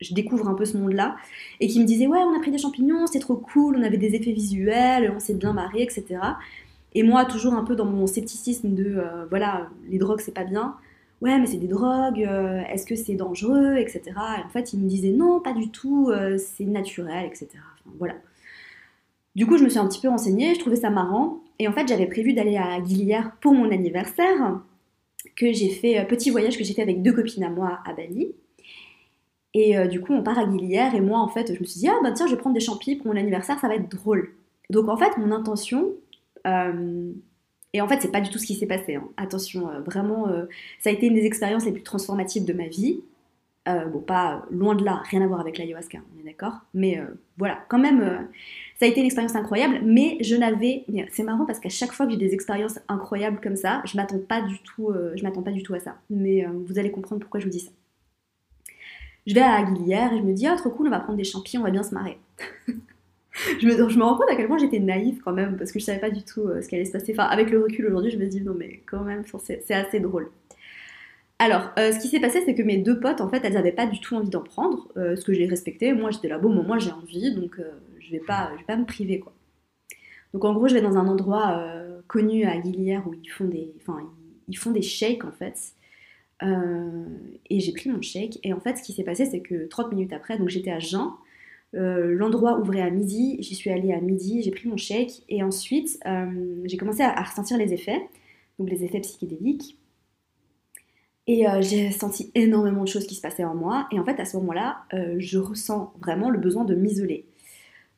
je 0.00 0.14
découvre 0.14 0.48
un 0.48 0.54
peu 0.54 0.64
ce 0.64 0.76
monde-là, 0.76 1.16
et 1.60 1.68
qui 1.68 1.80
me 1.80 1.84
disait 1.84 2.06
ouais 2.06 2.18
on 2.18 2.36
a 2.36 2.40
pris 2.40 2.50
des 2.50 2.58
champignons, 2.58 3.06
c'est 3.06 3.18
trop 3.18 3.36
cool, 3.36 3.76
on 3.78 3.82
avait 3.82 3.96
des 3.96 4.14
effets 4.14 4.32
visuels, 4.32 5.12
on 5.14 5.20
s'est 5.20 5.34
bien 5.34 5.52
marré, 5.52 5.82
etc. 5.82 6.04
Et 6.94 7.02
moi 7.02 7.24
toujours 7.24 7.54
un 7.54 7.64
peu 7.64 7.76
dans 7.76 7.86
mon 7.86 8.06
scepticisme 8.06 8.74
de 8.74 9.02
voilà 9.30 9.68
les 9.88 9.98
drogues 9.98 10.20
c'est 10.20 10.34
pas 10.34 10.44
bien, 10.44 10.74
ouais 11.22 11.38
mais 11.38 11.46
c'est 11.46 11.56
des 11.56 11.68
drogues, 11.68 12.20
est-ce 12.20 12.86
que 12.86 12.94
c'est 12.94 13.14
dangereux, 13.14 13.76
etc. 13.76 14.02
Et 14.06 14.44
en 14.44 14.48
fait 14.48 14.72
il 14.72 14.80
me 14.80 14.88
disait 14.88 15.10
non 15.10 15.40
pas 15.40 15.52
du 15.52 15.70
tout, 15.70 16.12
c'est 16.38 16.64
naturel, 16.64 17.26
etc. 17.26 17.48
voilà. 17.98 18.14
Du 19.34 19.46
coup 19.46 19.56
je 19.58 19.64
me 19.64 19.68
suis 19.68 19.78
un 19.78 19.86
petit 19.86 20.00
peu 20.00 20.08
renseignée, 20.08 20.54
je 20.54 20.60
trouvais 20.60 20.76
ça 20.76 20.90
marrant, 20.90 21.40
et 21.58 21.68
en 21.68 21.72
fait, 21.72 21.88
j'avais 21.88 22.06
prévu 22.06 22.32
d'aller 22.32 22.56
à 22.56 22.80
Guilière 22.80 23.32
pour 23.40 23.52
mon 23.52 23.70
anniversaire, 23.70 24.60
que 25.36 25.52
j'ai 25.52 25.70
fait, 25.70 25.98
euh, 25.98 26.04
petit 26.04 26.30
voyage 26.30 26.58
que 26.58 26.64
j'ai 26.64 26.74
fait 26.74 26.82
avec 26.82 27.02
deux 27.02 27.12
copines 27.12 27.44
à 27.44 27.50
moi 27.50 27.80
à 27.84 27.92
Bali. 27.94 28.32
Et 29.54 29.76
euh, 29.78 29.86
du 29.86 30.00
coup, 30.00 30.12
on 30.12 30.22
part 30.22 30.38
à 30.38 30.46
Guilière, 30.46 30.94
et 30.94 31.00
moi, 31.00 31.18
en 31.18 31.28
fait, 31.28 31.54
je 31.54 31.60
me 31.60 31.64
suis 31.64 31.80
dit, 31.80 31.88
ah 31.88 31.98
bah 32.02 32.12
tiens, 32.12 32.26
je 32.26 32.34
vais 32.34 32.40
prendre 32.40 32.54
des 32.54 32.60
champis 32.60 32.96
pour 32.96 33.06
mon 33.06 33.16
anniversaire, 33.16 33.58
ça 33.58 33.68
va 33.68 33.76
être 33.76 33.90
drôle. 33.90 34.32
Donc 34.68 34.88
en 34.88 34.96
fait, 34.96 35.16
mon 35.16 35.32
intention, 35.32 35.92
euh, 36.46 37.12
et 37.76 37.80
en 37.80 37.88
fait, 37.88 38.00
c'est 38.00 38.12
pas 38.12 38.20
du 38.20 38.30
tout 38.30 38.38
ce 38.38 38.46
qui 38.46 38.54
s'est 38.54 38.66
passé. 38.66 38.96
Hein. 38.96 39.08
Attention, 39.16 39.68
vraiment, 39.84 40.26
ça 40.80 40.90
a 40.90 40.92
été 40.92 41.06
une 41.06 41.14
des 41.14 41.26
expériences 41.26 41.64
les 41.64 41.72
plus 41.72 41.82
transformatives 41.82 42.44
de 42.44 42.52
ma 42.52 42.66
vie. 42.66 43.00
Euh, 43.68 43.86
bon, 43.86 43.98
pas 43.98 44.46
loin 44.50 44.76
de 44.76 44.84
là, 44.84 45.02
rien 45.06 45.22
à 45.22 45.26
voir 45.26 45.40
avec 45.40 45.58
l'ayahuasca, 45.58 45.98
on 45.98 46.20
est 46.20 46.24
d'accord. 46.24 46.54
Mais 46.72 47.00
euh, 47.00 47.06
voilà, 47.36 47.58
quand 47.68 47.80
même, 47.80 48.00
euh, 48.00 48.18
ça 48.78 48.86
a 48.86 48.88
été 48.88 49.00
une 49.00 49.06
expérience 49.06 49.34
incroyable. 49.34 49.80
Mais 49.84 50.18
je 50.20 50.36
n'avais, 50.36 50.84
c'est 51.10 51.24
marrant 51.24 51.46
parce 51.46 51.58
qu'à 51.58 51.68
chaque 51.68 51.92
fois 51.92 52.06
que 52.06 52.12
j'ai 52.12 52.18
des 52.18 52.32
expériences 52.32 52.78
incroyables 52.88 53.40
comme 53.40 53.56
ça, 53.56 53.82
je 53.84 53.96
m'attends 53.96 54.20
pas 54.20 54.40
du 54.42 54.60
tout, 54.62 54.92
je 55.14 55.22
m'attends 55.22 55.42
pas 55.42 55.50
du 55.50 55.62
tout 55.62 55.74
à 55.74 55.80
ça. 55.80 55.96
Mais 56.10 56.46
vous 56.66 56.78
allez 56.78 56.92
comprendre 56.92 57.20
pourquoi 57.20 57.40
je 57.40 57.46
vous 57.46 57.50
dis 57.50 57.60
ça. 57.60 57.70
Je 59.26 59.34
vais 59.34 59.40
à 59.40 59.54
Aguilière 59.54 60.12
et 60.12 60.18
je 60.18 60.22
me 60.22 60.32
dis, 60.32 60.46
ah 60.46 60.54
trop 60.56 60.70
cool, 60.70 60.86
on 60.86 60.90
va 60.90 61.00
prendre 61.00 61.18
des 61.18 61.24
champignons, 61.24 61.62
on 61.62 61.64
va 61.64 61.72
bien 61.72 61.82
se 61.82 61.92
marrer. 61.92 62.18
Je, 63.60 63.66
me, 63.66 63.88
je, 63.88 63.98
rends 64.00 64.16
compte 64.16 64.30
à 64.30 64.36
quel 64.36 64.46
point 64.46 64.58
j'étais 64.58 64.78
naïve 64.78 65.20
quand 65.24 65.32
même 65.32 65.56
parce 65.56 65.72
que 65.72 65.78
je 65.78 65.84
savais 65.84 66.00
pas 66.00 66.10
du 66.10 66.22
tout 66.22 66.48
ce 66.60 66.68
qui 66.68 66.74
allait 66.74 66.84
se 66.84 66.92
passer. 66.92 67.12
Enfin, 67.12 67.24
avec 67.24 67.50
le 67.50 67.62
recul 67.62 67.86
aujourd'hui, 67.86 68.10
je 68.10 68.18
me 68.18 68.26
dis, 68.26 68.40
non 68.40 68.54
mais 68.56 68.82
quand 68.86 69.02
même, 69.02 69.24
c'est 69.42 69.74
assez 69.74 70.00
drôle. 70.00 70.30
Alors, 71.38 71.70
euh, 71.78 71.92
ce 71.92 71.98
qui 71.98 72.08
s'est 72.08 72.20
passé, 72.20 72.42
c'est 72.46 72.54
que 72.54 72.62
mes 72.62 72.78
deux 72.78 72.98
potes, 72.98 73.20
en 73.20 73.28
fait, 73.28 73.44
elles 73.44 73.52
n'avaient 73.54 73.72
pas 73.72 73.86
du 73.86 74.00
tout 74.00 74.14
envie 74.16 74.30
d'en 74.30 74.42
prendre, 74.42 74.88
euh, 74.96 75.16
ce 75.16 75.24
que 75.24 75.34
je 75.34 75.38
les 75.38 75.46
respectais. 75.46 75.92
Moi, 75.92 76.10
j'étais 76.10 76.28
là, 76.28 76.38
bon, 76.38 76.50
moi, 76.50 76.78
j'ai 76.78 76.92
envie, 76.92 77.34
donc 77.34 77.58
euh, 77.58 77.70
je 78.00 78.10
vais 78.10 78.20
pas, 78.20 78.52
vais 78.56 78.64
pas 78.64 78.76
me 78.76 78.86
priver, 78.86 79.20
quoi. 79.20 79.32
Donc, 80.32 80.44
en 80.44 80.54
gros, 80.54 80.66
je 80.68 80.74
vais 80.74 80.80
dans 80.80 80.96
un 80.96 81.06
endroit 81.06 81.62
connu 82.08 82.44
à 82.44 82.58
Guilière 82.58 83.06
où 83.06 83.14
ils 83.14 83.28
font 83.28 83.46
des, 83.46 83.72
enfin, 83.80 84.00
ils 84.48 84.56
font 84.56 84.70
des 84.70 84.82
shakes, 84.82 85.24
en 85.24 85.32
fait. 85.32 85.72
et 86.42 87.60
j'ai 87.60 87.72
pris 87.72 87.90
mon 87.90 88.02
shake. 88.02 88.38
Et 88.42 88.52
en 88.52 88.60
fait, 88.60 88.76
ce 88.76 88.82
qui 88.82 88.92
s'est 88.92 89.04
passé, 89.04 89.26
c'est 89.26 89.40
que 89.40 89.66
30 89.66 89.92
minutes 89.92 90.12
après, 90.12 90.38
donc 90.38 90.48
j'étais 90.48 90.72
à 90.72 90.78
Jean. 90.78 91.16
L'endroit 91.76 92.58
ouvrait 92.58 92.80
à 92.80 92.90
midi, 92.90 93.36
j'y 93.40 93.54
suis 93.54 93.70
allée 93.70 93.92
à 93.92 94.00
midi, 94.00 94.42
j'ai 94.42 94.50
pris 94.50 94.68
mon 94.68 94.76
shake 94.76 95.22
et 95.28 95.42
ensuite 95.42 95.98
j'ai 96.64 96.76
commencé 96.76 97.02
à 97.02 97.22
ressentir 97.22 97.58
les 97.58 97.72
effets, 97.74 98.00
donc 98.58 98.70
les 98.70 98.82
effets 98.84 99.00
psychédéliques. 99.00 99.76
Et 101.26 101.48
euh, 101.48 101.60
j'ai 101.60 101.90
senti 101.90 102.30
énormément 102.34 102.84
de 102.84 102.88
choses 102.88 103.06
qui 103.06 103.14
se 103.14 103.20
passaient 103.20 103.44
en 103.44 103.54
moi. 103.54 103.88
Et 103.90 103.98
en 103.98 104.04
fait, 104.04 104.20
à 104.20 104.24
ce 104.24 104.36
moment-là, 104.36 104.84
euh, 104.94 105.16
je 105.18 105.38
ressens 105.38 105.92
vraiment 106.00 106.30
le 106.30 106.38
besoin 106.38 106.64
de 106.64 106.74
m'isoler. 106.74 107.26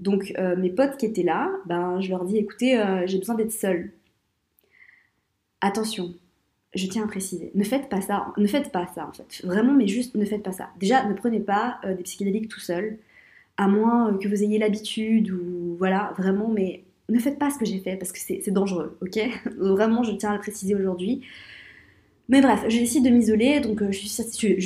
Donc, 0.00 0.32
euh, 0.38 0.56
mes 0.56 0.70
potes 0.70 0.96
qui 0.96 1.06
étaient 1.06 1.22
là, 1.22 1.50
ben, 1.66 2.00
je 2.00 2.08
leur 2.10 2.24
dis 2.24 2.38
écoutez, 2.38 2.82
j'ai 3.06 3.18
besoin 3.18 3.34
d'être 3.34 3.52
seule. 3.52 3.92
Attention, 5.60 6.14
je 6.74 6.86
tiens 6.86 7.04
à 7.04 7.08
préciser, 7.08 7.50
ne 7.54 7.64
faites 7.64 7.88
pas 7.88 8.00
ça, 8.00 8.32
ne 8.36 8.46
faites 8.46 8.70
pas 8.70 8.86
ça 8.94 9.08
en 9.08 9.12
fait. 9.12 9.44
Vraiment, 9.44 9.72
mais 9.72 9.88
juste 9.88 10.14
ne 10.14 10.24
faites 10.24 10.44
pas 10.44 10.52
ça. 10.52 10.68
Déjà, 10.78 11.04
ne 11.04 11.14
prenez 11.14 11.40
pas 11.40 11.80
des 11.84 12.04
psychédéliques 12.04 12.48
tout 12.48 12.60
seul, 12.60 12.98
à 13.58 13.66
moins 13.66 14.16
que 14.16 14.28
vous 14.28 14.42
ayez 14.42 14.58
l'habitude 14.58 15.30
ou 15.32 15.76
voilà, 15.76 16.14
vraiment, 16.16 16.48
mais 16.48 16.84
ne 17.08 17.18
faites 17.18 17.38
pas 17.38 17.50
ce 17.50 17.58
que 17.58 17.64
j'ai 17.64 17.80
fait 17.80 17.96
parce 17.96 18.12
que 18.12 18.18
c'est 18.18 18.50
dangereux, 18.50 18.96
ok? 19.02 19.18
Vraiment, 19.58 20.02
je 20.02 20.12
tiens 20.12 20.30
à 20.30 20.34
le 20.34 20.40
préciser 20.40 20.74
aujourd'hui. 20.74 21.22
Mais 22.28 22.42
bref, 22.42 22.64
je 22.68 22.78
décide 22.78 23.04
de 23.04 23.10
m'isoler, 23.10 23.60
donc 23.60 23.80
euh, 23.82 23.90
je, 23.90 23.98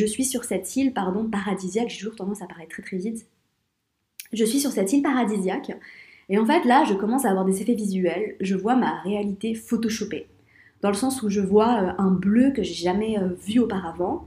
suis, 0.06 0.24
sur 0.24 0.44
cette 0.44 0.76
île 0.76 0.92
pardon, 0.92 1.28
paradisiaque, 1.28 1.88
j'ai 1.88 1.98
toujours 1.98 2.16
tendance 2.16 2.42
à 2.42 2.46
parler 2.46 2.66
très 2.66 2.82
très 2.82 2.96
vite. 2.96 3.24
Je 4.32 4.44
suis 4.44 4.58
sur 4.58 4.72
cette 4.72 4.92
île 4.92 5.02
paradisiaque, 5.02 5.72
et 6.28 6.38
en 6.38 6.44
fait 6.44 6.64
là, 6.64 6.84
je 6.84 6.94
commence 6.94 7.24
à 7.24 7.30
avoir 7.30 7.44
des 7.44 7.62
effets 7.62 7.74
visuels, 7.74 8.34
je 8.40 8.56
vois 8.56 8.74
ma 8.74 9.00
réalité 9.02 9.54
photoshopée, 9.54 10.26
dans 10.80 10.88
le 10.88 10.96
sens 10.96 11.22
où 11.22 11.28
je 11.28 11.40
vois 11.40 11.82
euh, 11.82 11.92
un 11.98 12.10
bleu 12.10 12.50
que 12.50 12.64
j'ai 12.64 12.74
jamais 12.74 13.16
euh, 13.16 13.28
vu 13.46 13.60
auparavant, 13.60 14.26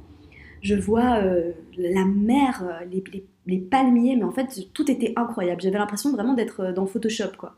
je 0.65 0.75
vois 0.75 1.22
la 1.77 2.05
mer, 2.05 2.81
les, 3.45 3.57
palmiers, 3.60 4.15
mais 4.15 4.24
en 4.24 4.31
fait 4.31 4.67
tout 4.74 4.89
était 4.89 5.13
incroyable, 5.15 5.62
j'avais 5.62 5.77
l'impression 5.77 6.12
vraiment 6.12 6.34
d'être 6.34 6.72
dans 6.74 6.86
Photoshop 6.86 7.38
quoi. 7.38 7.55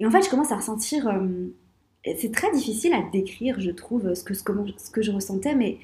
Et 0.00 0.06
en 0.06 0.10
fait, 0.10 0.22
je 0.22 0.30
commence 0.30 0.50
à 0.50 0.56
ressentir 0.56 1.08
c'est 2.16 2.32
très 2.32 2.50
difficile 2.52 2.92
à 2.92 3.02
décrire, 3.12 3.60
je 3.60 3.70
trouve, 3.70 4.14
ce 4.14 4.22
que, 4.22 5.02
je 5.02 5.10
ressentais, 5.10 5.54
mais 5.54 5.78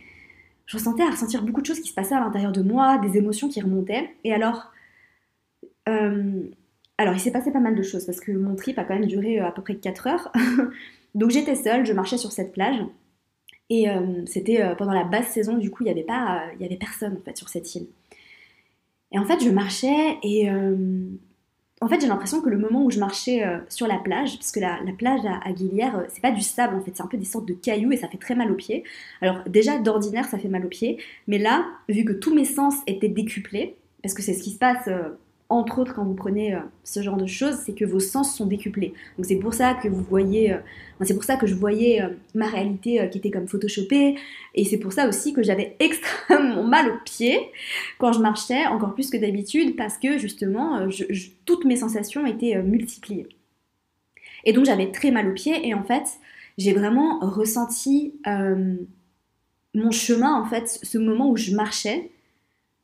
je 0.67 0.77
ressentais 0.77 1.03
à 1.03 1.11
ressentir 1.11 1.43
beaucoup 1.43 1.63
de 1.63 1.67
choses 1.67 1.81
qui 1.81 1.89
se 1.89 1.95
passaient 1.95 2.15
à 2.15 2.21
l'intérieur 2.21 2.53
de 2.53 2.63
moi, 2.63 2.99
des 2.99 3.17
émotions 3.17 3.49
qui 3.49 3.61
remontaient. 3.61 4.11
Et 4.25 4.33
alors, 4.33 4.71
euh, 5.89 6.43
alors 6.99 7.15
il 7.15 7.21
s'est 7.21 7.33
passé 7.33 7.51
pas 7.51 7.61
mal 7.61 7.75
de 7.75 7.83
choses 7.83 8.05
parce 8.05 8.21
que 8.21 8.33
mon 8.33 8.55
trip 8.55 8.79
a 8.79 8.85
quand 8.85 8.95
même 8.95 9.07
duré 9.07 9.41
euh, 9.41 9.47
à 9.47 9.53
peu 9.53 9.63
près 9.63 9.77
4 9.77 10.07
heures. 10.07 10.33
Donc 11.15 11.31
j'étais 11.31 11.55
seule, 11.55 11.87
je 11.87 11.93
marchais 11.93 12.19
sur 12.19 12.33
cette 12.33 12.53
plage. 12.53 12.77
Et 13.71 13.89
euh, 13.89 14.25
c'était 14.27 14.75
pendant 14.77 14.93
la 14.93 15.05
basse 15.05 15.29
saison, 15.29 15.57
du 15.57 15.71
coup, 15.71 15.85
il 15.85 15.87
n'y 15.87 15.93
avait, 15.93 16.03
pas, 16.03 16.43
il 16.57 16.63
y 16.63 16.67
avait 16.67 16.77
personne 16.77 17.17
en 17.17 17.25
fait 17.25 17.37
sur 17.37 17.49
cette 17.49 17.75
île. 17.75 17.87
Et 19.13 19.19
en 19.19 19.25
fait, 19.25 19.43
je 19.43 19.51
marchais 19.51 20.19
et 20.23 20.49
en 21.83 21.89
fait, 21.89 22.01
j'ai 22.01 22.09
l'impression 22.09 22.43
que 22.43 22.51
le 22.51 22.59
moment 22.59 22.85
où 22.85 22.91
je 22.91 22.99
marchais 22.99 23.43
euh, 23.43 23.59
sur 23.71 23.87
la 23.87 23.97
plage, 23.97 24.37
parce 24.37 24.53
que 24.53 24.61
la, 24.61 24.79
plage 24.99 25.25
à, 25.25 25.41
à 25.43 25.53
Guilière, 25.53 25.99
euh, 25.99 26.05
c'est 26.09 26.21
pas 26.21 26.31
du 26.31 26.43
sable 26.43 26.77
en 26.77 26.83
fait, 26.83 26.93
c'est 26.95 27.03
un 27.03 27.07
peu 27.07 27.17
des 27.17 27.25
sortes 27.25 27.49
de 27.49 27.55
cailloux 27.55 27.91
et 27.91 27.97
ça 27.97 28.09
fait 28.09 28.19
très 28.19 28.35
mal 28.35 28.53
aux 28.53 28.55
pieds. 28.55 28.85
Alors 29.23 29.43
déjà 29.49 29.79
d'ordinaire, 29.79 30.27
ça 30.27 30.39
fait 30.39 30.49
mal 30.49 30.65
aux 30.67 30.69
pieds, 30.69 30.99
mais 31.27 31.39
là, 31.39 31.65
vu 31.89 32.05
que 32.05 32.13
tous 32.13 32.35
mes 32.35 32.45
sens 32.45 32.75
étaient 32.87 33.09
décuplés, 33.09 33.77
parce 34.03 34.15
que 34.15 34.23
c'est 34.23 34.35
ce 34.35 34.43
qui 34.43 34.51
se 34.51 34.59
passe 34.59 34.89
euh, 34.89 35.09
entre 35.51 35.81
autres 35.81 35.95
quand 35.95 36.05
vous 36.05 36.15
prenez 36.15 36.55
euh, 36.55 36.61
ce 36.85 37.03
genre 37.03 37.17
de 37.17 37.27
choses, 37.27 37.57
c'est 37.67 37.75
que 37.75 37.85
vos 37.85 37.99
sens 37.99 38.37
sont 38.37 38.47
décuplés. 38.47 38.95
Donc 39.19 39.27
c'est 39.27 39.37
pour 39.37 39.53
ça 39.53 39.75
que 39.75 39.89
vous 39.89 40.03
voyez, 40.03 40.53
euh, 40.53 40.59
c'est 41.03 41.15
pour 41.15 41.25
ça 41.25 41.37
que 41.37 41.47
je 41.49 41.57
voyais 41.57 42.03
euh, 42.03 42.09
ma 42.35 42.47
réalité 42.47 43.09
qui 43.11 43.19
était 43.19 43.33
comme 43.33 43.49
photoshopée, 43.49 44.17
et 44.55 44.65
c'est 44.65 44.79
pour 44.79 44.93
ça 44.93 45.09
aussi 45.09 45.33
que 45.33 45.43
j'avais 45.43 45.77
extrêmement 45.81 46.63
mal 46.63 46.89
aux 46.89 46.99
pieds 47.05 47.51
quand 47.99 48.13
je 48.13 48.21
marchais, 48.21 48.65
encore 48.67 48.95
plus 48.95 49.11
que 49.11 49.17
d'habitude, 49.17 49.75
parce 49.77 49.99
que 49.99 50.19
justement, 50.19 50.89
toutes 51.45 51.65
mes 51.65 51.77
sensations 51.77 52.25
étaient 52.25 52.63
multipliées. 52.63 53.27
Et 54.45 54.53
donc 54.53 54.65
j'avais 54.65 54.93
très 54.93 55.11
mal 55.11 55.29
aux 55.29 55.35
pieds, 55.35 55.67
et 55.67 55.75
en 55.75 55.83
fait, 55.83 56.05
j'ai 56.59 56.73
vraiment 56.73 57.19
ressenti 57.21 58.15
mon 59.75 59.91
chemin, 59.91 60.41
en 60.41 60.45
fait, 60.45 60.79
ce 60.83 60.99
moment 60.99 61.31
où 61.31 61.37
je 61.37 61.55
marchais, 61.55 62.11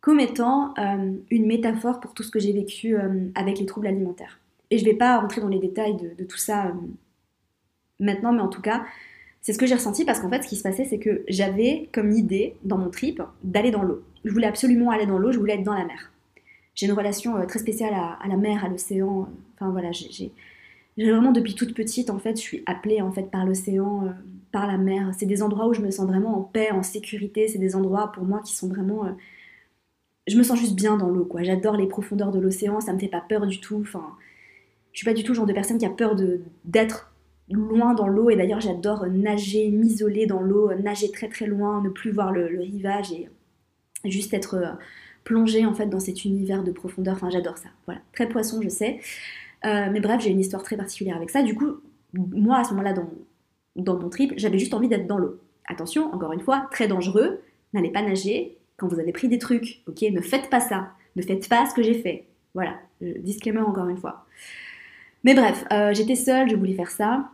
comme 0.06 0.20
étant 0.20 0.72
euh, 0.78 1.14
une 1.30 1.46
métaphore 1.46 1.98
pour 1.98 2.14
tout 2.14 2.22
ce 2.22 2.30
que 2.30 2.38
j'ai 2.38 2.52
vécu 2.52 2.96
euh, 2.96 3.26
avec 3.34 3.58
les 3.58 3.66
troubles 3.66 3.88
alimentaires. 3.88 4.38
Et 4.70 4.78
je 4.78 4.84
ne 4.84 4.90
vais 4.90 4.96
pas 4.96 5.18
rentrer 5.18 5.40
dans 5.40 5.48
les 5.48 5.58
détails 5.58 5.96
de, 5.96 6.22
tout 6.22 6.36
ça 6.36 6.66
euh, 6.66 6.72
maintenant, 7.98 8.32
mais 8.32 8.40
en 8.40 8.46
tout 8.46 8.62
cas, 8.62 8.84
c'est 9.42 9.52
ce 9.52 9.58
que 9.58 9.66
j'ai 9.66 9.74
ressenti 9.74 10.04
parce 10.04 10.20
qu'en 10.20 10.30
fait, 10.30 10.44
ce 10.44 10.48
qui 10.48 10.54
se 10.54 10.62
passait, 10.62 10.84
c'est 10.84 11.00
que 11.00 11.24
j'avais 11.26 11.88
comme 11.92 12.12
idée 12.12 12.54
dans 12.62 12.78
mon 12.78 12.88
trip 12.88 13.20
d'aller 13.42 13.72
dans 13.72 13.82
l'eau. 13.82 14.00
Je 14.24 14.30
voulais 14.30 14.46
absolument 14.46 14.90
aller 14.92 15.06
dans 15.06 15.18
l'eau, 15.18 15.32
je 15.32 15.40
voulais 15.40 15.54
être 15.54 15.64
dans 15.64 15.74
la 15.74 15.84
mer. 15.84 16.12
J'ai 16.76 16.86
une 16.86 16.92
relation 16.92 17.44
très 17.44 17.58
spéciale 17.58 17.92
à, 17.92 18.28
la 18.28 18.36
mer, 18.36 18.64
à 18.64 18.68
l'océan. 18.68 19.28
Enfin 19.56 19.70
voilà, 19.72 19.90
j'ai 19.90 20.30
vraiment 20.96 21.32
depuis 21.32 21.56
toute 21.56 21.74
petite, 21.74 22.10
en 22.10 22.20
fait, 22.20 22.36
je 22.36 22.42
suis 22.42 22.62
appelée 22.66 23.02
en 23.02 23.10
fait 23.10 23.28
par 23.28 23.44
l'océan, 23.44 24.14
par 24.52 24.68
la 24.68 24.78
mer. 24.78 25.10
C'est 25.18 25.26
des 25.26 25.42
endroits 25.42 25.66
où 25.66 25.74
je 25.74 25.80
me 25.80 25.90
sens 25.90 26.06
vraiment 26.06 26.38
en 26.38 26.42
paix, 26.42 26.70
en 26.70 26.84
sécurité. 26.84 27.48
C'est 27.48 27.58
des 27.58 27.74
endroits 27.74 28.12
pour 28.12 28.22
moi 28.22 28.40
qui 28.44 28.54
sont 28.54 28.68
vraiment 28.68 29.04
je 30.26 30.36
me 30.36 30.42
sens 30.42 30.58
juste 30.58 30.74
bien 30.74 30.96
dans 30.96 31.08
l'eau, 31.08 31.24
quoi. 31.24 31.42
J'adore 31.42 31.76
les 31.76 31.86
profondeurs 31.86 32.32
de 32.32 32.40
l'océan, 32.40 32.80
ça 32.80 32.92
me 32.92 32.98
fait 32.98 33.08
pas 33.08 33.20
peur 33.20 33.46
du 33.46 33.60
tout. 33.60 33.78
Enfin, 33.80 34.16
je 34.92 34.98
suis 34.98 35.04
pas 35.04 35.14
du 35.14 35.22
tout 35.22 35.32
le 35.32 35.36
genre 35.36 35.46
de 35.46 35.52
personne 35.52 35.78
qui 35.78 35.86
a 35.86 35.90
peur 35.90 36.16
d'être 36.64 37.12
loin 37.48 37.94
dans 37.94 38.08
l'eau. 38.08 38.30
Et 38.30 38.36
d'ailleurs, 38.36 38.60
j'adore 38.60 39.06
nager, 39.06 39.70
m'isoler 39.70 40.26
dans 40.26 40.40
l'eau, 40.40 40.72
nager 40.74 41.10
très 41.10 41.28
très 41.28 41.46
loin, 41.46 41.80
ne 41.82 41.90
plus 41.90 42.10
voir 42.10 42.32
le, 42.32 42.46
rivage 42.60 43.12
et 43.12 43.28
juste 44.04 44.34
être 44.34 44.54
euh, 44.54 44.72
plongée 45.24 45.64
en 45.66 45.74
fait 45.74 45.86
dans 45.86 46.00
cet 46.00 46.24
univers 46.24 46.64
de 46.64 46.72
profondeur. 46.72 47.14
Enfin, 47.14 47.30
j'adore 47.30 47.58
ça. 47.58 47.68
Voilà, 47.86 48.00
très 48.12 48.28
poisson, 48.28 48.60
je 48.62 48.68
sais. 48.68 49.00
Euh, 49.64 49.88
mais 49.92 50.00
bref, 50.00 50.20
j'ai 50.22 50.30
une 50.30 50.40
histoire 50.40 50.62
très 50.62 50.76
particulière 50.76 51.16
avec 51.16 51.30
ça. 51.30 51.42
Du 51.42 51.54
coup, 51.54 51.76
moi 52.14 52.58
à 52.58 52.64
ce 52.64 52.70
moment-là 52.70 52.92
dans, 52.92 53.10
dans 53.76 53.98
mon 53.98 54.08
trip, 54.08 54.32
j'avais 54.36 54.58
juste 54.58 54.74
envie 54.74 54.88
d'être 54.88 55.06
dans 55.06 55.18
l'eau. 55.18 55.38
Attention, 55.68 56.12
encore 56.12 56.32
une 56.32 56.40
fois, 56.40 56.68
très 56.70 56.88
dangereux. 56.88 57.40
N'allez 57.72 57.90
pas 57.90 58.02
nager, 58.02 58.55
quand 58.76 58.88
vous 58.88 59.00
avez 59.00 59.12
pris 59.12 59.28
des 59.28 59.38
trucs, 59.38 59.82
ok, 59.86 60.02
ne 60.02 60.20
faites 60.20 60.50
pas 60.50 60.60
ça, 60.60 60.90
ne 61.16 61.22
faites 61.22 61.48
pas 61.48 61.66
ce 61.66 61.74
que 61.74 61.82
j'ai 61.82 61.94
fait. 61.94 62.24
Voilà, 62.54 62.74
disclaimer 63.00 63.60
encore 63.60 63.88
une 63.88 63.98
fois. 63.98 64.26
Mais 65.24 65.34
bref, 65.34 65.64
euh, 65.72 65.92
j'étais 65.92 66.14
seule, 66.14 66.48
je 66.48 66.56
voulais 66.56 66.74
faire 66.74 66.90
ça. 66.90 67.30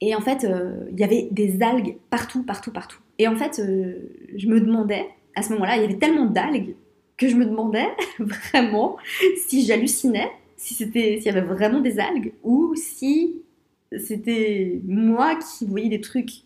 Et 0.00 0.14
en 0.14 0.20
fait, 0.20 0.44
euh, 0.44 0.86
il 0.92 1.00
y 1.00 1.04
avait 1.04 1.28
des 1.30 1.62
algues 1.62 1.96
partout, 2.10 2.42
partout, 2.42 2.70
partout. 2.72 2.98
Et 3.18 3.26
en 3.26 3.36
fait, 3.36 3.58
euh, 3.58 4.00
je 4.36 4.46
me 4.48 4.60
demandais, 4.60 5.06
à 5.34 5.42
ce 5.42 5.52
moment-là, 5.54 5.76
il 5.76 5.82
y 5.82 5.84
avait 5.84 5.98
tellement 5.98 6.26
d'algues 6.26 6.74
que 7.16 7.28
je 7.28 7.36
me 7.36 7.46
demandais 7.46 7.88
vraiment 8.18 8.96
si 9.48 9.64
j'hallucinais, 9.64 10.30
si 10.56 10.74
c'était, 10.74 11.16
s'il 11.16 11.26
y 11.26 11.28
avait 11.36 11.46
vraiment 11.46 11.80
des 11.80 11.98
algues, 11.98 12.32
ou 12.42 12.74
si 12.76 13.36
c'était 13.98 14.80
moi 14.86 15.36
qui 15.36 15.64
voyais 15.64 15.88
des 15.88 16.00
trucs 16.00 16.43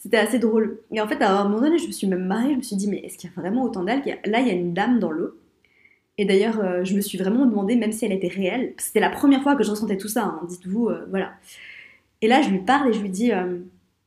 c'était 0.00 0.16
assez 0.16 0.38
drôle. 0.38 0.80
Et 0.90 1.00
en 1.00 1.06
fait, 1.06 1.22
à 1.22 1.40
un 1.40 1.44
moment 1.44 1.60
donné, 1.60 1.78
je 1.78 1.86
me 1.86 1.92
suis 1.92 2.06
même 2.06 2.24
marrée, 2.24 2.52
je 2.52 2.56
me 2.56 2.62
suis 2.62 2.76
dit, 2.76 2.88
mais 2.88 2.98
est-ce 2.98 3.18
qu'il 3.18 3.30
y 3.30 3.32
a 3.32 3.40
vraiment 3.40 3.62
autant 3.64 3.84
d'algues 3.84 4.18
Là, 4.24 4.40
il 4.40 4.48
y 4.48 4.50
a 4.50 4.54
une 4.54 4.72
dame 4.72 4.98
dans 4.98 5.10
l'eau. 5.10 5.38
Et 6.16 6.24
d'ailleurs, 6.24 6.58
euh, 6.60 6.84
je 6.84 6.94
me 6.96 7.00
suis 7.00 7.18
vraiment 7.18 7.46
demandé, 7.46 7.76
même 7.76 7.92
si 7.92 8.06
elle 8.06 8.12
était 8.12 8.28
réelle, 8.28 8.74
c'était 8.78 9.00
la 9.00 9.10
première 9.10 9.42
fois 9.42 9.56
que 9.56 9.62
je 9.62 9.70
ressentais 9.70 9.96
tout 9.98 10.08
ça, 10.08 10.24
hein, 10.24 10.40
dites-vous, 10.48 10.88
euh, 10.88 11.06
voilà. 11.10 11.32
Et 12.22 12.28
là, 12.28 12.42
je 12.42 12.50
lui 12.50 12.60
parle 12.60 12.88
et 12.90 12.92
je 12.94 13.00
lui 13.00 13.10
dis, 13.10 13.32
euh, 13.32 13.58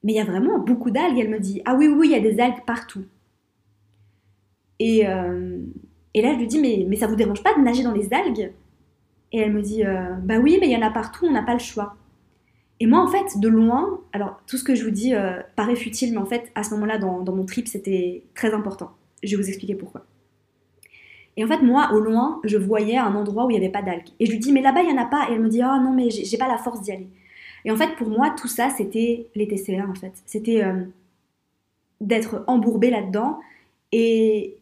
mais 0.04 0.14
il 0.14 0.16
y 0.16 0.20
a 0.20 0.26
vraiment 0.26 0.60
beaucoup 0.60 0.92
d'algues. 0.92 1.20
Elle 1.20 1.30
me 1.30 1.40
dit, 1.40 1.62
ah 1.66 1.76
oui, 1.76 1.88
oui, 1.88 2.08
il 2.08 2.12
y 2.12 2.16
a 2.16 2.20
des 2.20 2.40
algues 2.40 2.66
partout. 2.66 3.06
Et, 4.80 5.02
et 6.14 6.22
là, 6.22 6.34
je 6.34 6.38
lui 6.38 6.48
dis, 6.48 6.60
mais, 6.60 6.86
mais 6.90 6.98
ça 6.98 7.08
vous 7.08 7.16
dérange 7.16 7.42
pas 7.42 7.54
de 7.56 7.62
nager 7.62 7.84
dans 7.84 7.94
les 7.94 8.14
algues? 8.14 8.52
Et 9.32 9.40
elle 9.40 9.54
me 9.54 9.62
dit, 9.62 9.84
bah 10.24 10.40
oui, 10.40 10.58
mais 10.60 10.68
il 10.68 10.74
y 10.74 10.76
en 10.76 10.86
a 10.86 10.92
partout, 10.92 11.26
on 11.26 11.32
n'a 11.32 11.42
pas 11.42 11.54
le 11.54 11.60
choix. 11.60 11.96
Et 12.84 12.86
moi, 12.86 13.00
en 13.00 13.08
fait, 13.08 13.40
de 13.40 13.48
loin, 13.48 14.02
alors 14.12 14.42
tout 14.46 14.58
ce 14.58 14.64
que 14.66 14.76
je 14.76 14.84
vous 14.84 14.92
dis 14.92 15.16
euh, 15.16 15.40
paraît 15.56 15.78
futile, 15.78 16.12
mais 16.12 16.18
en 16.18 16.26
fait, 16.26 16.52
à 16.54 16.64
ce 16.64 16.72
moment-là, 16.72 16.98
dans, 16.98 17.24
mon 17.34 17.46
trip, 17.46 17.70
c'était 17.70 18.26
très 18.36 18.54
important. 18.54 18.92
Je 19.24 19.38
vais 19.38 19.42
vous 19.42 19.48
expliquer 19.48 19.74
pourquoi. 19.74 20.06
Et 21.38 21.46
en 21.46 21.48
fait, 21.48 21.62
moi, 21.62 21.94
au 21.94 22.02
loin, 22.02 22.42
je 22.44 22.58
voyais 22.58 22.98
un 22.98 23.16
endroit 23.16 23.46
où 23.46 23.52
il 23.52 23.54
n'y 23.54 23.60
avait 23.64 23.72
pas 23.72 23.84
d'algues. 23.84 24.10
Et 24.20 24.26
je 24.26 24.32
lui 24.32 24.38
dis, 24.40 24.52
mais 24.52 24.62
là-bas, 24.62 24.82
il 24.82 24.88
n'y 24.94 25.00
en 25.00 25.02
a 25.02 25.06
pas. 25.06 25.30
Et 25.30 25.36
elle 25.36 25.40
me 25.40 25.48
dit, 25.48 25.62
oh 25.64 25.82
non, 25.82 25.94
mais 25.94 26.10
j'ai 26.10 26.38
pas 26.38 26.50
la 26.50 26.58
force 26.58 26.82
d'y 26.82 26.92
aller. 26.92 27.08
Et 27.64 27.72
en 27.72 27.78
fait, 27.78 27.96
pour 27.96 28.10
moi, 28.10 28.32
tout 28.38 28.50
ça, 28.50 28.70
c'était 28.70 29.30
les 29.34 29.48
TCA, 29.48 29.88
en 29.88 29.96
fait. 29.96 30.22
C'était 30.26 30.66
euh, 30.66 30.84
d'être 32.02 32.44
embourbé 32.48 32.90
là-dedans 32.90 33.40
et 33.94 34.58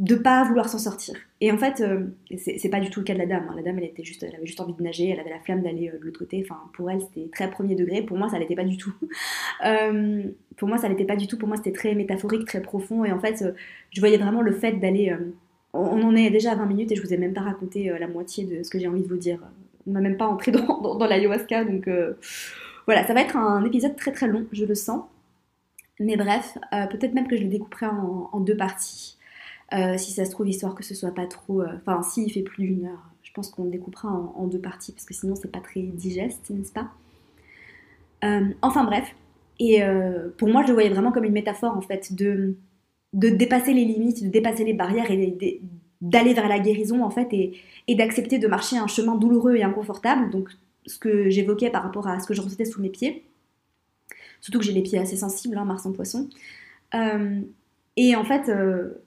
de 0.00 0.16
pas 0.16 0.42
vouloir 0.44 0.68
s'en 0.68 0.78
sortir. 0.78 1.14
Et 1.40 1.52
en 1.52 1.58
fait, 1.58 1.80
euh, 1.80 2.06
c'est 2.36 2.68
pas 2.68 2.80
du 2.80 2.90
tout 2.90 3.00
le 3.00 3.04
cas 3.04 3.14
de 3.14 3.18
la 3.18 3.26
dame. 3.26 3.46
Hein. 3.48 3.54
La 3.54 3.62
dame, 3.62 3.78
elle 3.78 3.84
était 3.84 4.02
juste, 4.02 4.24
elle 4.24 4.34
avait 4.34 4.46
juste 4.46 4.60
envie 4.60 4.74
de 4.74 4.82
nager, 4.82 5.08
elle 5.10 5.20
avait 5.20 5.30
la 5.30 5.38
flamme 5.38 5.62
d'aller 5.62 5.88
euh, 5.88 5.98
de 5.98 6.04
l'autre 6.04 6.18
côté. 6.18 6.44
Enfin, 6.44 6.60
pour 6.72 6.90
elle, 6.90 7.00
c'était 7.00 7.28
très 7.30 7.48
premier 7.50 7.76
degré. 7.76 8.02
Pour 8.02 8.18
moi, 8.18 8.28
ça 8.28 8.38
l'était 8.38 8.56
pas 8.56 8.64
du 8.64 8.76
tout. 8.76 8.92
pour 10.56 10.68
moi, 10.68 10.78
ça 10.78 10.88
l'était 10.88 11.04
pas 11.04 11.16
du 11.16 11.28
tout. 11.28 11.38
Pour 11.38 11.48
moi, 11.48 11.56
c'était 11.56 11.72
très 11.72 11.94
métaphorique, 11.94 12.46
très 12.46 12.60
profond. 12.60 13.04
Et 13.04 13.12
en 13.12 13.20
fait, 13.20 13.44
je 13.90 14.00
voyais 14.00 14.18
vraiment 14.18 14.42
le 14.42 14.52
fait 14.52 14.72
d'aller 14.72 15.14
on 15.72 16.02
en 16.02 16.16
est 16.16 16.30
déjà 16.30 16.52
à 16.52 16.54
20 16.56 16.66
minutes 16.66 16.92
et 16.92 16.96
je 16.96 17.02
vous 17.02 17.12
ai 17.12 17.16
même 17.16 17.32
pas 17.32 17.42
raconté 17.42 17.90
euh, 17.90 17.98
la 17.98 18.08
moitié 18.08 18.44
de 18.44 18.62
ce 18.62 18.70
que 18.70 18.78
j'ai 18.78 18.88
envie 18.88 19.02
de 19.02 19.08
vous 19.08 19.16
dire. 19.16 19.38
On 19.86 19.92
n'a 19.92 20.00
même 20.00 20.16
pas 20.16 20.26
entré 20.26 20.52
dans, 20.52 20.96
dans, 20.96 21.06
l'ayahuasca, 21.06 21.64
donc 21.64 21.88
euh, 21.88 22.14
voilà, 22.86 23.06
ça 23.06 23.14
va 23.14 23.20
être 23.22 23.36
un 23.36 23.64
épisode 23.64 23.96
très 23.96 24.12
très 24.12 24.26
long, 24.26 24.46
je 24.52 24.64
le 24.64 24.74
sens. 24.74 25.04
Mais 26.00 26.16
bref, 26.16 26.56
euh, 26.72 26.86
peut-être 26.86 27.14
même 27.14 27.28
que 27.28 27.36
je 27.36 27.42
le 27.42 27.48
découperai 27.48 27.86
en, 27.86 28.40
deux 28.40 28.56
parties. 28.56 29.18
Si 29.72 30.12
ça 30.12 30.24
se 30.24 30.30
trouve, 30.30 30.48
histoire 30.48 30.74
que 30.74 30.84
ce 30.84 30.94
soit 30.94 31.14
pas 31.14 31.26
trop. 31.26 31.62
Enfin, 31.62 32.02
s'il 32.02 32.32
fait 32.32 32.42
plus 32.42 32.66
d'une 32.66 32.86
heure, 32.86 33.10
je 33.22 33.32
pense 33.32 33.50
qu'on 33.50 33.66
découpera 33.66 34.08
en, 34.08 34.46
deux 34.46 34.58
parties, 34.58 34.92
parce 34.92 35.04
que 35.04 35.14
sinon 35.14 35.34
c'est 35.36 35.52
pas 35.52 35.60
très 35.60 35.82
digeste, 35.82 36.50
n'est-ce 36.50 36.72
pas? 36.72 36.90
Enfin 38.62 38.84
bref. 38.84 39.14
Et 39.58 39.80
pour 40.38 40.48
moi, 40.48 40.62
je 40.62 40.68
le 40.68 40.74
voyais 40.74 40.90
vraiment 40.90 41.12
comme 41.12 41.24
une 41.24 41.32
métaphore 41.32 41.76
en 41.76 41.82
fait 41.82 42.14
de 42.14 42.56
de 43.12 43.28
dépasser 43.28 43.72
les 43.72 43.84
limites, 43.84 44.22
de 44.22 44.28
dépasser 44.28 44.64
les 44.64 44.72
barrières 44.72 45.10
et 45.10 45.60
d'aller 46.00 46.34
vers 46.34 46.48
la 46.48 46.58
guérison 46.58 47.02
en 47.02 47.10
fait 47.10 47.28
et, 47.32 47.94
d'accepter 47.94 48.38
de 48.38 48.46
marcher 48.46 48.78
un 48.78 48.86
chemin 48.86 49.16
douloureux 49.16 49.56
et 49.56 49.62
inconfortable, 49.62 50.30
donc 50.30 50.50
ce 50.86 50.98
que 50.98 51.28
j'évoquais 51.28 51.70
par 51.70 51.82
rapport 51.82 52.06
à 52.08 52.20
ce 52.20 52.26
que 52.26 52.34
je 52.34 52.40
ressentais 52.40 52.64
sous 52.64 52.80
mes 52.80 52.88
pieds, 52.88 53.24
surtout 54.40 54.60
que 54.60 54.64
j'ai 54.64 54.72
les 54.72 54.82
pieds 54.82 54.98
assez 54.98 55.16
sensibles, 55.16 55.58
hein, 55.58 55.64
Mars 55.64 55.84
en 55.86 55.92
poisson, 55.92 56.28
euh, 56.94 57.40
et 57.96 58.14
en 58.14 58.24
fait 58.24 58.48
euh, 58.48 59.02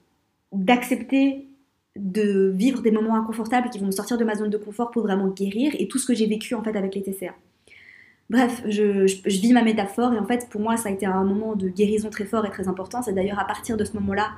d'accepter 0.54 1.48
de 1.96 2.52
vivre 2.54 2.82
des 2.82 2.90
moments 2.90 3.16
inconfortables 3.16 3.70
qui 3.70 3.78
vont 3.78 3.86
me 3.86 3.92
sortir 3.92 4.18
de 4.18 4.24
ma 4.24 4.34
zone 4.34 4.50
de 4.50 4.56
confort 4.56 4.90
pour 4.90 5.02
vraiment 5.02 5.28
guérir 5.28 5.72
et 5.78 5.86
tout 5.86 5.98
ce 5.98 6.06
que 6.06 6.14
j'ai 6.14 6.26
vécu 6.26 6.54
en 6.54 6.62
fait 6.62 6.76
avec 6.76 6.94
les 6.94 7.02
TCA. 7.02 7.34
Bref, 8.30 8.62
je, 8.66 9.04
vis 9.28 9.52
ma 9.52 9.62
métaphore 9.62 10.12
et 10.14 10.18
en 10.18 10.26
fait 10.26 10.48
pour 10.48 10.60
moi 10.60 10.76
ça 10.76 10.88
a 10.88 10.92
été 10.92 11.06
un 11.06 11.24
moment 11.24 11.54
de 11.54 11.68
guérison 11.68 12.10
très 12.10 12.24
fort 12.24 12.46
et 12.46 12.50
très 12.50 12.68
important. 12.68 13.02
C'est 13.02 13.12
d'ailleurs 13.12 13.38
à 13.38 13.46
partir 13.46 13.76
de 13.76 13.84
ce 13.84 13.92
moment-là 13.94 14.30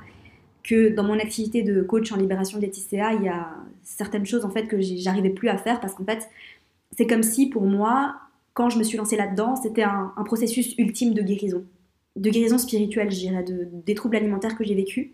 que 0.63 0.89
dans 0.89 1.03
mon 1.03 1.17
activité 1.19 1.63
de 1.63 1.81
coach 1.81 2.11
en 2.11 2.17
libération 2.17 2.59
des 2.59 2.69
TCA, 2.69 3.13
il 3.13 3.23
y 3.23 3.29
a 3.29 3.55
certaines 3.83 4.25
choses 4.25 4.45
en 4.45 4.49
fait 4.49 4.67
que 4.67 4.79
j'arrivais 4.81 5.29
plus 5.29 5.47
à 5.47 5.57
faire 5.57 5.79
parce 5.79 5.93
qu'en 5.93 6.05
fait 6.05 6.27
c'est 6.95 7.07
comme 7.07 7.23
si 7.23 7.49
pour 7.49 7.63
moi 7.63 8.15
quand 8.53 8.69
je 8.69 8.77
me 8.77 8.83
suis 8.83 8.97
lancée 8.97 9.15
là-dedans 9.15 9.55
c'était 9.55 9.83
un, 9.83 10.11
processus 10.25 10.75
ultime 10.77 11.13
de 11.13 11.21
guérison, 11.21 11.63
de 12.17 12.29
guérison 12.29 12.57
spirituelle 12.57 13.09
je 13.09 13.19
dirais, 13.19 13.43
de, 13.43 13.67
des 13.85 13.95
troubles 13.95 14.17
alimentaires 14.17 14.57
que 14.57 14.63
j'ai 14.63 14.75
vécu. 14.75 15.13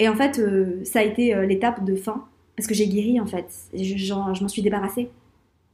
Et 0.00 0.08
en 0.08 0.16
fait 0.16 0.40
euh, 0.40 0.80
ça 0.84 0.98
a 0.98 1.02
été 1.02 1.34
euh, 1.34 1.46
l'étape 1.46 1.84
de 1.84 1.94
fin 1.94 2.24
parce 2.56 2.66
que 2.66 2.74
j'ai 2.74 2.88
guéri 2.88 3.20
en 3.20 3.26
fait, 3.26 3.46
je, 3.72 3.96
je 3.96 4.14
m'en 4.14 4.48
suis 4.48 4.62
débarrassée. 4.62 5.10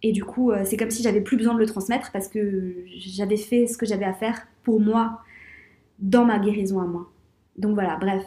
Et 0.03 0.13
du 0.13 0.25
coup, 0.25 0.51
euh, 0.51 0.63
c'est 0.65 0.77
comme 0.77 0.91
si 0.91 1.03
j'avais 1.03 1.23
plus 1.23 1.37
besoin 1.37 1.55
de 1.55 1.59
le 1.59 1.67
transmettre 1.67 2.13
parce 2.13 2.29
que 2.29 2.75
j'avais 2.87 3.39
fait 3.39 3.67
ce 3.67 3.79
que 3.79 3.87
j'avais 3.87 4.05
à 4.05 4.13
faire 4.13 4.47
pour 4.63 4.79
moi 4.79 5.21
dans 5.99 6.25
ma 6.25 6.39
guérison 6.39 6.81
à 6.81 6.85
moi. 6.85 7.11
Donc 7.57 7.75
voilà, 7.75 7.97
bref. 7.97 8.23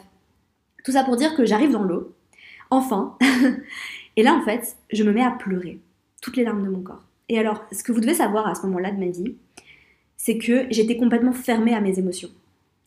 Tout 0.84 0.92
ça 0.92 1.04
pour 1.04 1.16
dire 1.16 1.36
que 1.36 1.46
j'arrive 1.46 1.70
dans 1.70 1.84
l'eau, 1.84 2.14
enfin, 2.70 3.16
et 4.16 4.22
là 4.22 4.34
en 4.34 4.42
fait, 4.42 4.76
je 4.92 5.04
me 5.04 5.12
mets 5.12 5.22
à 5.22 5.30
pleurer, 5.30 5.78
toutes 6.20 6.36
les 6.36 6.44
larmes 6.44 6.64
de 6.64 6.70
mon 6.70 6.80
corps. 6.80 7.04
Et 7.28 7.38
alors, 7.38 7.64
ce 7.70 7.84
que 7.84 7.92
vous 7.92 8.00
devez 8.00 8.14
savoir 8.14 8.48
à 8.48 8.54
ce 8.54 8.66
moment-là 8.66 8.90
de 8.90 8.98
ma 8.98 9.06
vie, 9.06 9.36
c'est 10.16 10.38
que 10.38 10.66
j'étais 10.70 10.96
complètement 10.96 11.32
fermée 11.32 11.74
à 11.74 11.80
mes 11.80 11.98
émotions. 11.98 12.30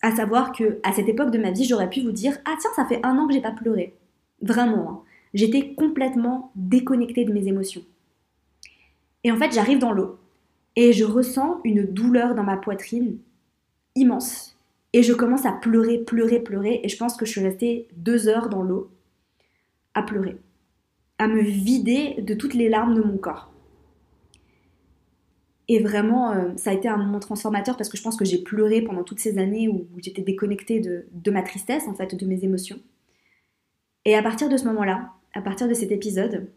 À 0.04 0.16
savoir 0.16 0.52
que 0.52 0.80
à 0.84 0.92
cette 0.92 1.10
époque 1.10 1.32
de 1.32 1.40
ma 1.40 1.50
vie, 1.50 1.66
j'aurais 1.66 1.90
pu 1.90 2.02
vous 2.02 2.12
dire 2.12 2.38
ah 2.46 2.56
tiens, 2.60 2.70
ça 2.76 2.86
fait 2.86 3.00
un 3.04 3.18
an 3.18 3.26
que 3.26 3.34
j'ai 3.34 3.42
pas 3.42 3.52
pleuré. 3.52 3.96
Vraiment, 4.42 4.90
hein. 4.90 5.00
j'étais 5.34 5.74
complètement 5.74 6.52
déconnectée 6.56 7.26
de 7.26 7.34
mes 7.34 7.48
émotions. 7.48 7.82
Et 9.24 9.32
en 9.32 9.38
fait, 9.38 9.54
j'arrive 9.54 9.80
dans 9.80 9.94
l'eau 9.94 10.20
et 10.76 10.92
je 10.92 11.06
ressens 11.06 11.62
une 11.64 11.86
douleur 11.86 12.36
dans 12.36 12.44
ma 12.44 12.58
poitrine 12.58 13.18
immense. 13.96 14.58
Et 14.92 15.04
je 15.04 15.14
commence 15.14 15.46
à 15.46 15.54
pleurer, 15.54 16.00
pleurer, 16.00 16.40
pleurer. 16.40 16.82
Et 16.84 16.90
je 16.90 16.98
pense 16.98 17.16
que 17.16 17.26
je 17.26 17.32
suis 17.32 17.42
restée 17.42 17.88
deux 17.96 18.28
heures 18.28 18.50
dans 18.50 18.62
l'eau 18.62 18.92
à 19.94 20.04
pleurer, 20.04 20.38
à 21.18 21.28
me 21.28 21.42
vider 21.42 22.22
de 22.22 22.34
toutes 22.34 22.56
les 22.56 22.68
larmes 22.68 22.96
de 22.96 23.02
mon 23.02 23.18
corps. 23.18 23.53
Et 25.70 25.80
vraiment, 25.80 26.32
euh, 26.32 26.50
ça 26.58 26.72
a 26.72 26.74
été 26.74 26.88
un 26.88 26.98
moment 26.98 27.20
transformateur 27.20 27.78
parce 27.78 27.90
que 27.90 27.98
je 27.98 28.04
pense 28.04 28.18
que 28.18 28.26
j'ai 28.26 28.40
pleuré 28.40 28.82
pendant 28.82 29.04
toutes 29.04 29.20
ces 29.20 29.38
années 29.38 29.68
où, 29.70 29.88
j'étais 29.98 30.22
déconnectée 30.22 30.80
de, 30.80 31.32
ma 31.32 31.42
tristesse, 31.42 31.88
en 31.88 31.94
fait, 31.94 32.16
de 32.16 32.26
mes 32.26 32.44
émotions. 32.44 32.80
Et 34.06 34.16
à 34.16 34.22
partir 34.22 34.50
de 34.50 34.58
ce 34.58 34.66
moment-là, 34.66 35.12
à 35.34 35.42
partir 35.42 35.68
de 35.70 35.74
cet 35.74 35.92
épisode, 35.92 36.50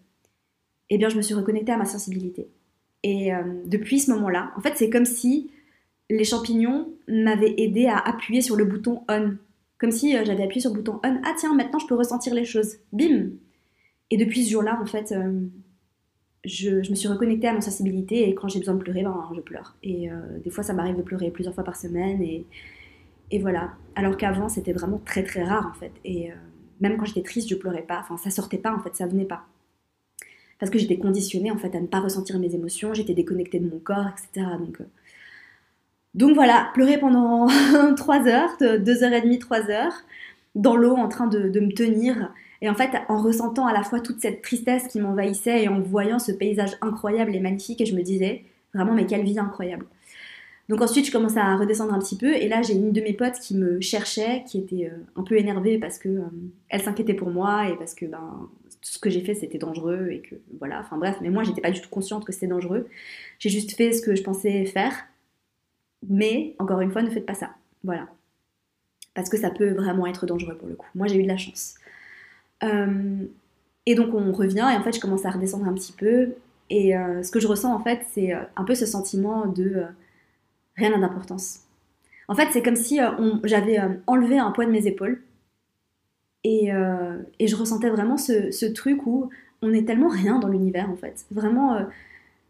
eh 0.90 0.98
bien, 0.98 1.08
je 1.08 1.16
me 1.16 1.22
suis 1.22 1.34
reconnectée 1.34 1.72
à 1.72 1.76
ma 1.76 1.84
sensibilité. 1.84 2.48
Et 3.04 3.32
euh, 3.32 3.42
depuis 3.66 4.00
ce 4.00 4.10
moment-là, 4.10 4.50
en 4.56 4.60
fait, 4.60 4.72
c'est 4.74 4.90
comme 4.90 5.04
si 5.04 5.50
les 6.10 6.24
champignons 6.24 6.92
m'avaient 7.06 7.54
aidé 7.58 7.86
à 7.86 7.98
appuyer 7.98 8.40
sur 8.40 8.56
le 8.56 8.64
bouton 8.64 9.02
on. 9.08 9.36
Comme 9.78 9.92
si 9.92 10.16
euh, 10.16 10.24
j'avais 10.24 10.42
appuyé 10.42 10.60
sur 10.60 10.70
le 10.70 10.76
bouton 10.76 11.00
on. 11.04 11.20
Ah 11.24 11.34
tiens, 11.38 11.54
maintenant 11.54 11.78
je 11.78 11.86
peux 11.86 11.94
ressentir 11.94 12.34
les 12.34 12.44
choses. 12.44 12.78
Bim 12.92 13.30
Et 14.10 14.16
depuis 14.16 14.44
ce 14.44 14.50
jour-là, 14.50 14.80
en 14.82 14.86
fait, 14.86 15.14
euh, 16.46 16.82
je, 16.82 16.90
me 16.90 16.94
suis 16.94 17.08
reconnectée 17.08 17.48
à 17.48 17.52
ma 17.52 17.60
sensibilité 17.60 18.28
et 18.28 18.34
quand 18.34 18.48
j'ai 18.48 18.58
besoin 18.58 18.74
de 18.74 18.80
pleurer, 18.80 19.02
ben, 19.02 19.30
je 19.34 19.40
pleure. 19.40 19.76
Et 19.82 20.08
des 20.44 20.50
fois, 20.50 20.64
ça 20.64 20.72
m'arrive 20.72 20.96
de 20.96 21.02
pleurer 21.02 21.30
plusieurs 21.30 21.54
fois 21.54 21.64
par 21.64 21.76
semaine. 21.76 22.22
Et, 22.22 22.46
voilà. 23.40 23.72
Alors 23.94 24.16
qu'avant, 24.16 24.48
c'était 24.48 24.72
vraiment 24.72 25.00
très 25.04 25.22
très 25.22 25.42
rare 25.42 25.70
en 25.70 25.78
fait. 25.78 25.92
Et 26.04 26.30
même 26.80 26.96
quand 26.96 27.04
j'étais 27.04 27.22
triste, 27.22 27.48
je 27.48 27.54
pleurais 27.56 27.82
pas. 27.82 28.00
Enfin, 28.00 28.16
ça 28.16 28.30
sortait 28.30 28.58
pas 28.58 28.74
en 28.74 28.80
fait, 28.80 28.94
ça 28.94 29.06
venait 29.06 29.24
pas 29.24 29.46
parce 30.58 30.70
que 30.70 30.78
j'étais 30.78 30.96
conditionnée 30.96 31.50
en 31.50 31.58
fait 31.58 31.74
à 31.74 31.80
ne 31.80 31.86
pas 31.86 32.00
ressentir 32.00 32.38
mes 32.38 32.54
émotions, 32.54 32.94
j'étais 32.94 33.14
déconnectée 33.14 33.58
de 33.58 33.68
mon 33.68 33.78
corps, 33.78 34.06
etc. 34.08 34.46
Donc, 34.58 34.80
euh, 34.80 34.84
donc 36.14 36.34
voilà, 36.34 36.70
pleurer 36.74 36.98
pendant 36.98 37.46
3 37.96 38.26
heures, 38.26 38.56
2 38.60 39.04
heures 39.04 39.12
et 39.12 39.20
demie, 39.20 39.38
3 39.38 39.70
heures, 39.70 39.92
dans 40.54 40.76
l'eau 40.76 40.96
en 40.96 41.08
train 41.08 41.26
de, 41.26 41.60
me 41.60 41.72
tenir, 41.72 42.32
et 42.62 42.68
en 42.68 42.74
fait 42.74 42.90
en 43.08 43.20
ressentant 43.22 43.66
à 43.66 43.72
la 43.72 43.82
fois 43.82 44.00
toute 44.00 44.20
cette 44.20 44.42
tristesse 44.42 44.88
qui 44.88 45.00
m'envahissait 45.00 45.64
et 45.64 45.68
en 45.68 45.80
voyant 45.80 46.18
ce 46.18 46.32
paysage 46.32 46.76
incroyable 46.80 47.34
et 47.34 47.40
magnifique, 47.40 47.84
je 47.86 47.94
me 47.94 48.02
disais 48.02 48.44
vraiment 48.74 48.94
mais 48.94 49.06
quelle 49.06 49.24
vie 49.24 49.38
incroyable. 49.38 49.86
Donc 50.68 50.80
ensuite 50.80 51.06
je 51.06 51.12
commençais 51.12 51.38
à 51.38 51.56
redescendre 51.56 51.94
un 51.94 51.98
petit 51.98 52.16
peu 52.16 52.34
et 52.34 52.48
là 52.48 52.62
j'ai 52.62 52.74
une 52.74 52.92
de 52.92 53.00
mes 53.00 53.12
potes 53.12 53.38
qui 53.40 53.56
me 53.56 53.80
cherchait, 53.80 54.42
qui 54.46 54.58
était 54.58 54.90
euh, 54.92 54.98
un 55.14 55.22
peu 55.22 55.38
énervée 55.38 55.78
parce 55.78 55.98
que 55.98 56.08
euh, 56.08 56.22
elle 56.68 56.82
s'inquiétait 56.82 57.14
pour 57.14 57.30
moi 57.30 57.68
et 57.68 57.76
parce 57.76 57.94
que 57.94 58.06
ben 58.06 58.48
ce 58.82 58.98
que 58.98 59.10
j'ai 59.10 59.20
fait 59.20 59.34
c'était 59.34 59.58
dangereux 59.58 60.08
et 60.10 60.20
que 60.20 60.36
voilà, 60.58 60.80
enfin 60.80 60.96
bref, 60.98 61.16
mais 61.20 61.30
moi 61.30 61.42
j'étais 61.44 61.60
pas 61.60 61.70
du 61.70 61.80
tout 61.80 61.88
consciente 61.88 62.24
que 62.24 62.32
c'était 62.32 62.46
dangereux. 62.46 62.88
J'ai 63.38 63.50
juste 63.50 63.76
fait 63.76 63.92
ce 63.92 64.02
que 64.02 64.14
je 64.14 64.22
pensais 64.22 64.64
faire, 64.64 64.92
mais 66.08 66.54
encore 66.58 66.80
une 66.80 66.90
fois, 66.90 67.02
ne 67.02 67.10
faites 67.10 67.26
pas 67.26 67.34
ça. 67.34 67.50
Voilà. 67.84 68.08
Parce 69.14 69.28
que 69.28 69.36
ça 69.36 69.50
peut 69.50 69.70
vraiment 69.70 70.06
être 70.06 70.26
dangereux 70.26 70.56
pour 70.56 70.68
le 70.68 70.74
coup. 70.74 70.88
Moi 70.94 71.06
j'ai 71.06 71.16
eu 71.16 71.22
de 71.22 71.28
la 71.28 71.36
chance. 71.36 71.74
Euh, 72.62 73.26
et 73.84 73.94
donc 73.94 74.14
on 74.14 74.32
revient 74.32 74.68
et 74.72 74.76
en 74.76 74.82
fait 74.82 74.94
je 74.94 75.00
commence 75.00 75.26
à 75.26 75.30
redescendre 75.30 75.66
un 75.66 75.74
petit 75.74 75.92
peu 75.92 76.34
et 76.70 76.96
euh, 76.96 77.22
ce 77.22 77.30
que 77.30 77.38
je 77.38 77.46
ressens 77.46 77.72
en 77.72 77.78
fait 77.78 78.00
c'est 78.10 78.34
euh, 78.34 78.40
un 78.56 78.64
peu 78.64 78.74
ce 78.74 78.86
sentiment 78.86 79.46
de 79.46 79.84
rien 80.76 80.90
n'a 80.90 80.98
d'importance. 80.98 81.60
En 82.28 82.34
fait 82.34 82.48
c'est 82.52 82.62
comme 82.62 82.76
si 82.76 82.98
j'avais 83.44 83.78
enlevé 84.06 84.38
un 84.38 84.50
poids 84.50 84.64
de 84.64 84.70
mes 84.70 84.86
épaules 84.86 85.22
et, 86.44 86.70
je 86.70 87.56
ressentais 87.56 87.90
vraiment 87.90 88.16
ce, 88.16 88.72
truc 88.72 89.06
où 89.06 89.30
on 89.62 89.72
est 89.72 89.84
tellement 89.84 90.08
rien 90.08 90.38
dans 90.38 90.48
l'univers 90.48 90.90
en 90.90 90.96
fait. 90.96 91.26
Vraiment 91.30 91.78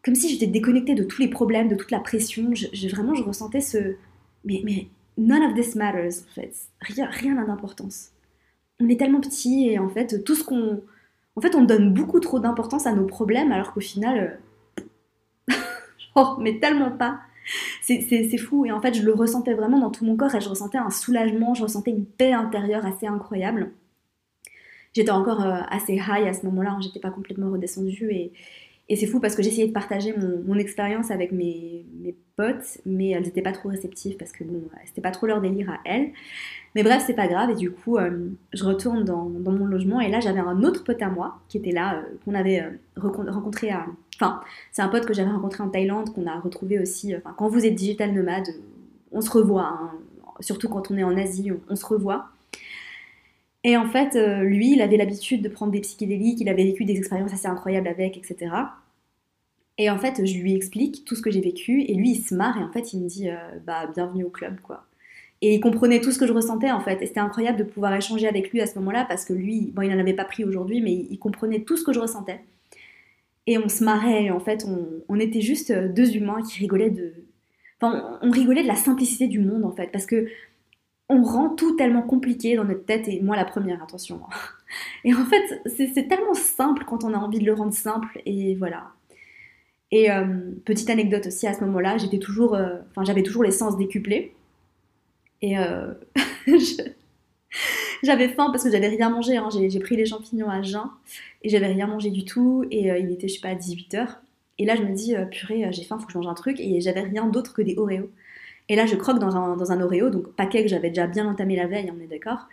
comme 0.06 0.14
si 0.14 0.28
j'étais 0.28 0.46
déconnectée 0.46 0.94
de 0.94 1.02
tous 1.02 1.20
les 1.20 1.28
problèmes, 1.28 1.68
de 1.68 1.74
toute 1.74 1.90
la 1.90 1.98
pression. 1.98 2.52
Vraiment, 2.92 3.14
je 3.14 3.24
ressentais 3.24 3.60
ce. 3.60 3.96
Mais, 4.44 4.62
mais 4.64 4.86
none 5.18 5.42
of 5.42 5.54
this 5.54 5.74
matters 5.74 6.22
en 6.22 6.32
fait. 6.32 6.52
Rien 6.80 7.34
n'a 7.34 7.44
d'importance. 7.44 8.12
On 8.80 8.88
est 8.88 8.98
tellement 8.98 9.20
petit 9.20 9.68
et 9.70 9.78
en 9.78 9.88
fait, 9.88 10.22
tout 10.24 10.34
ce 10.34 10.44
qu'on. 10.44 10.82
En 11.36 11.40
fait, 11.40 11.54
on 11.54 11.64
donne 11.64 11.92
beaucoup 11.92 12.20
trop 12.20 12.38
d'importance 12.38 12.86
à 12.86 12.92
nos 12.92 13.06
problèmes 13.06 13.52
alors 13.52 13.72
qu'au 13.72 13.80
final. 13.80 14.40
Euh, 15.48 15.54
genre, 16.16 16.38
mais 16.40 16.58
tellement 16.58 16.90
pas. 16.90 17.20
C'est 17.82 18.38
fou. 18.38 18.66
Et 18.66 18.72
en 18.72 18.80
fait, 18.80 18.94
je 18.94 19.02
le 19.02 19.14
ressentais 19.14 19.54
vraiment 19.54 19.78
dans 19.78 19.90
tout 19.90 20.04
mon 20.04 20.16
corps 20.16 20.34
et 20.34 20.40
je 20.40 20.48
ressentais 20.48 20.78
un 20.78 20.90
soulagement, 20.90 21.54
je 21.54 21.62
ressentais 21.62 21.92
une 21.92 22.04
paix 22.04 22.32
intérieure 22.32 22.84
assez 22.84 23.06
incroyable. 23.06 23.70
J'étais 24.92 25.10
encore 25.10 25.42
euh, 25.42 25.60
assez 25.68 25.94
high 25.94 26.26
à 26.26 26.32
ce 26.32 26.44
moment-là, 26.46 26.70
hein, 26.70 26.80
j'étais 26.80 27.00
pas 27.00 27.10
complètement 27.10 27.50
redescendue 27.50 28.10
et, 28.10 28.32
Et 28.88 28.94
c'est 28.94 29.06
fou 29.06 29.18
parce 29.18 29.34
que 29.34 29.42
j'essayais 29.42 29.66
de 29.66 29.72
partager 29.72 30.14
mon, 30.16 30.54
expérience 30.58 31.10
avec 31.10 31.32
mes, 31.32 31.84
potes, 32.36 32.78
mais 32.84 33.10
elles 33.10 33.22
n'étaient 33.22 33.42
pas 33.42 33.52
trop 33.52 33.70
réceptives 33.70 34.16
parce 34.18 34.30
que 34.30 34.44
bon, 34.44 34.62
c'était 34.84 35.00
pas 35.00 35.10
trop 35.10 35.26
leur 35.26 35.40
délire 35.40 35.70
à 35.70 35.78
elles. 35.86 36.10
Mais 36.74 36.82
bref, 36.82 37.02
c'est 37.06 37.14
pas 37.14 37.26
grave. 37.26 37.50
Et 37.50 37.54
du 37.54 37.70
coup, 37.70 37.96
euh, 37.96 38.28
je 38.52 38.62
retourne 38.62 39.04
dans, 39.04 39.24
mon 39.24 39.64
logement. 39.64 40.00
Et 40.00 40.10
là, 40.10 40.20
j'avais 40.20 40.40
un 40.40 40.62
autre 40.62 40.84
pote 40.84 41.00
à 41.00 41.08
moi 41.08 41.40
qui 41.48 41.56
était 41.56 41.72
là, 41.72 41.96
euh, 41.96 42.02
qu'on 42.24 42.34
avait 42.34 42.60
euh, 42.60 42.70
rencontré 42.98 43.70
à. 43.70 43.86
Enfin, 44.16 44.40
c'est 44.70 44.82
un 44.82 44.88
pote 44.88 45.06
que 45.06 45.14
j'avais 45.14 45.30
rencontré 45.30 45.62
en 45.62 45.70
Thaïlande, 45.70 46.12
qu'on 46.12 46.26
a 46.26 46.38
retrouvé 46.38 46.78
aussi. 46.78 47.16
Enfin, 47.16 47.34
quand 47.36 47.48
vous 47.48 47.64
êtes 47.64 47.74
digital 47.74 48.12
nomade, 48.12 48.48
on 49.10 49.22
se 49.22 49.30
revoit. 49.30 49.66
Hein. 49.66 49.90
Surtout 50.40 50.68
quand 50.68 50.90
on 50.90 50.98
est 50.98 51.04
en 51.04 51.16
Asie, 51.16 51.50
on 51.68 51.76
se 51.76 51.86
revoit. 51.86 52.28
Et 53.66 53.76
en 53.76 53.84
fait, 53.88 54.14
euh, 54.14 54.44
lui, 54.44 54.74
il 54.74 54.80
avait 54.80 54.96
l'habitude 54.96 55.42
de 55.42 55.48
prendre 55.48 55.72
des 55.72 55.80
psychédéliques, 55.80 56.40
il 56.40 56.48
avait 56.48 56.62
vécu 56.62 56.84
des 56.84 56.96
expériences 56.96 57.32
assez 57.32 57.48
incroyables 57.48 57.88
avec, 57.88 58.16
etc. 58.16 58.52
Et 59.76 59.90
en 59.90 59.98
fait, 59.98 60.24
je 60.24 60.38
lui 60.38 60.54
explique 60.54 61.04
tout 61.04 61.16
ce 61.16 61.20
que 61.20 61.32
j'ai 61.32 61.40
vécu, 61.40 61.82
et 61.82 61.94
lui, 61.94 62.12
il 62.12 62.22
se 62.22 62.32
marre, 62.32 62.56
et 62.58 62.62
en 62.62 62.70
fait, 62.70 62.92
il 62.92 63.00
me 63.02 63.08
dit, 63.08 63.28
euh, 63.28 63.34
bah, 63.66 63.90
bienvenue 63.92 64.22
au 64.22 64.30
club, 64.30 64.60
quoi. 64.60 64.86
Et 65.42 65.56
il 65.56 65.60
comprenait 65.60 66.00
tout 66.00 66.12
ce 66.12 66.18
que 66.20 66.28
je 66.28 66.32
ressentais, 66.32 66.70
en 66.70 66.78
fait. 66.78 67.02
Et 67.02 67.06
c'était 67.06 67.18
incroyable 67.18 67.58
de 67.58 67.64
pouvoir 67.64 67.92
échanger 67.92 68.28
avec 68.28 68.52
lui 68.52 68.60
à 68.60 68.68
ce 68.68 68.78
moment-là, 68.78 69.04
parce 69.04 69.24
que 69.24 69.32
lui, 69.32 69.72
bon, 69.74 69.82
il 69.82 69.90
n'en 69.90 69.98
avait 69.98 70.14
pas 70.14 70.24
pris 70.24 70.44
aujourd'hui, 70.44 70.80
mais 70.80 70.92
il 70.92 71.18
comprenait 71.18 71.62
tout 71.62 71.76
ce 71.76 71.82
que 71.82 71.92
je 71.92 71.98
ressentais. 71.98 72.40
Et 73.48 73.58
on 73.58 73.68
se 73.68 73.82
marrait, 73.82 74.26
et 74.26 74.30
en 74.30 74.40
fait, 74.40 74.64
on, 74.64 74.86
on 75.08 75.18
était 75.18 75.40
juste 75.40 75.72
deux 75.72 76.14
humains 76.14 76.40
qui 76.42 76.60
rigolaient 76.60 76.90
de... 76.90 77.14
Enfin, 77.80 78.20
on 78.22 78.30
rigolait 78.30 78.62
de 78.62 78.68
la 78.68 78.76
simplicité 78.76 79.26
du 79.26 79.40
monde, 79.40 79.64
en 79.64 79.72
fait, 79.72 79.90
parce 79.90 80.06
que 80.06 80.28
on 81.08 81.22
rend 81.22 81.50
tout 81.50 81.76
tellement 81.76 82.02
compliqué 82.02 82.56
dans 82.56 82.64
notre 82.64 82.84
tête, 82.84 83.08
et 83.08 83.20
moi 83.20 83.36
la 83.36 83.44
première, 83.44 83.82
attention. 83.82 84.20
Et 85.04 85.14
en 85.14 85.24
fait, 85.24 85.62
c'est 85.66 86.08
tellement 86.08 86.34
simple 86.34 86.84
quand 86.84 87.04
on 87.04 87.14
a 87.14 87.18
envie 87.18 87.38
de 87.38 87.44
le 87.44 87.54
rendre 87.54 87.72
simple, 87.72 88.20
et 88.26 88.54
voilà. 88.56 88.92
Et 89.92 90.10
euh, 90.10 90.50
petite 90.64 90.90
anecdote 90.90 91.26
aussi, 91.26 91.46
à 91.46 91.54
ce 91.54 91.60
moment-là, 91.64 91.96
j'étais 91.98 92.18
toujours, 92.18 92.54
euh, 92.54 92.78
enfin 92.90 93.04
j'avais 93.04 93.22
toujours 93.22 93.44
les 93.44 93.52
sens 93.52 93.76
décuplés, 93.76 94.34
et 95.42 95.58
euh, 95.58 95.94
j'avais 98.02 98.28
faim 98.28 98.48
parce 98.50 98.64
que 98.64 98.70
j'avais 98.72 98.88
rien 98.88 99.10
mangé, 99.10 99.36
hein. 99.36 99.48
j'ai 99.52 99.78
pris 99.78 99.96
les 99.96 100.06
champignons 100.06 100.50
à 100.50 100.62
jeun, 100.62 100.90
et 101.42 101.48
j'avais 101.48 101.68
rien 101.68 101.86
mangé 101.86 102.10
du 102.10 102.24
tout, 102.24 102.64
et 102.72 102.88
il 102.98 103.12
était, 103.12 103.28
je 103.28 103.34
sais 103.34 103.40
pas, 103.40 103.54
18h, 103.54 104.08
et 104.58 104.64
là 104.64 104.74
je 104.74 104.82
me 104.82 104.92
dis, 104.92 105.14
purée, 105.30 105.68
j'ai 105.70 105.84
faim, 105.84 105.98
faut 106.00 106.06
que 106.06 106.12
je 106.12 106.18
mange 106.18 106.26
un 106.26 106.34
truc, 106.34 106.58
et 106.58 106.80
j'avais 106.80 107.02
rien 107.02 107.26
d'autre 107.26 107.54
que 107.54 107.62
des 107.62 107.78
Oreos. 107.78 108.10
Et 108.68 108.76
là, 108.76 108.86
je 108.86 108.96
croque 108.96 109.18
dans 109.18 109.36
un, 109.36 109.56
dans 109.56 109.72
un 109.72 109.80
Oreo, 109.80 110.10
donc 110.10 110.32
paquet 110.34 110.62
que 110.62 110.68
j'avais 110.68 110.88
déjà 110.88 111.06
bien 111.06 111.26
entamé 111.26 111.56
la 111.56 111.66
veille, 111.66 111.92
on 111.96 112.00
est 112.02 112.08
d'accord. 112.08 112.48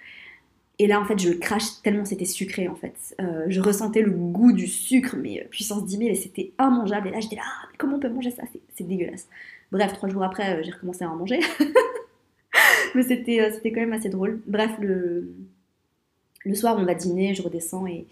Et 0.80 0.88
là, 0.88 1.00
en 1.00 1.06
fait, 1.06 1.20
je 1.20 1.30
le 1.30 1.36
crache 1.38 1.82
tellement 1.84 2.06
c'était 2.06 2.26
sucré, 2.26 2.68
en 2.68 2.76
fait. 2.76 3.16
Euh, 3.22 3.46
je 3.48 3.62
ressentais 3.62 4.02
le 4.02 4.12
goût 4.12 4.54
du 4.54 4.68
sucre, 4.68 5.16
mais 5.18 5.42
euh, 5.42 5.48
puissance 5.50 5.86
10 5.86 5.98
000, 5.98 6.10
et 6.10 6.16
c'était 6.16 6.52
immangeable. 6.60 7.10
Et 7.10 7.12
là, 7.12 7.20
j'étais 7.20 7.36
là, 7.36 7.44
ah, 7.46 7.68
comment 7.78 7.98
on 7.98 8.00
peut 8.00 8.10
manger 8.10 8.32
ça? 8.32 8.44
C'est 8.76 8.88
dégueulasse. 8.88 9.28
Bref, 9.72 9.94
trois 9.94 10.10
jours 10.10 10.24
après, 10.24 10.58
euh, 10.58 10.64
j'ai 10.64 10.72
recommencé 10.72 11.04
à 11.04 11.10
en 11.10 11.16
manger. 11.16 11.40
mais 12.96 13.04
c'était 13.04 13.52
c'était 13.52 13.72
quand 13.72 13.82
même 13.82 13.94
assez 13.94 14.10
drôle. 14.10 14.40
Bref, 14.48 14.72
le, 14.80 15.32
le 16.44 16.56
soir, 16.56 16.76
on 16.80 16.86
va 16.86 16.96
dîner, 16.96 17.36
je 17.36 17.44
redescends. 17.44 17.86
Et, 17.86 18.08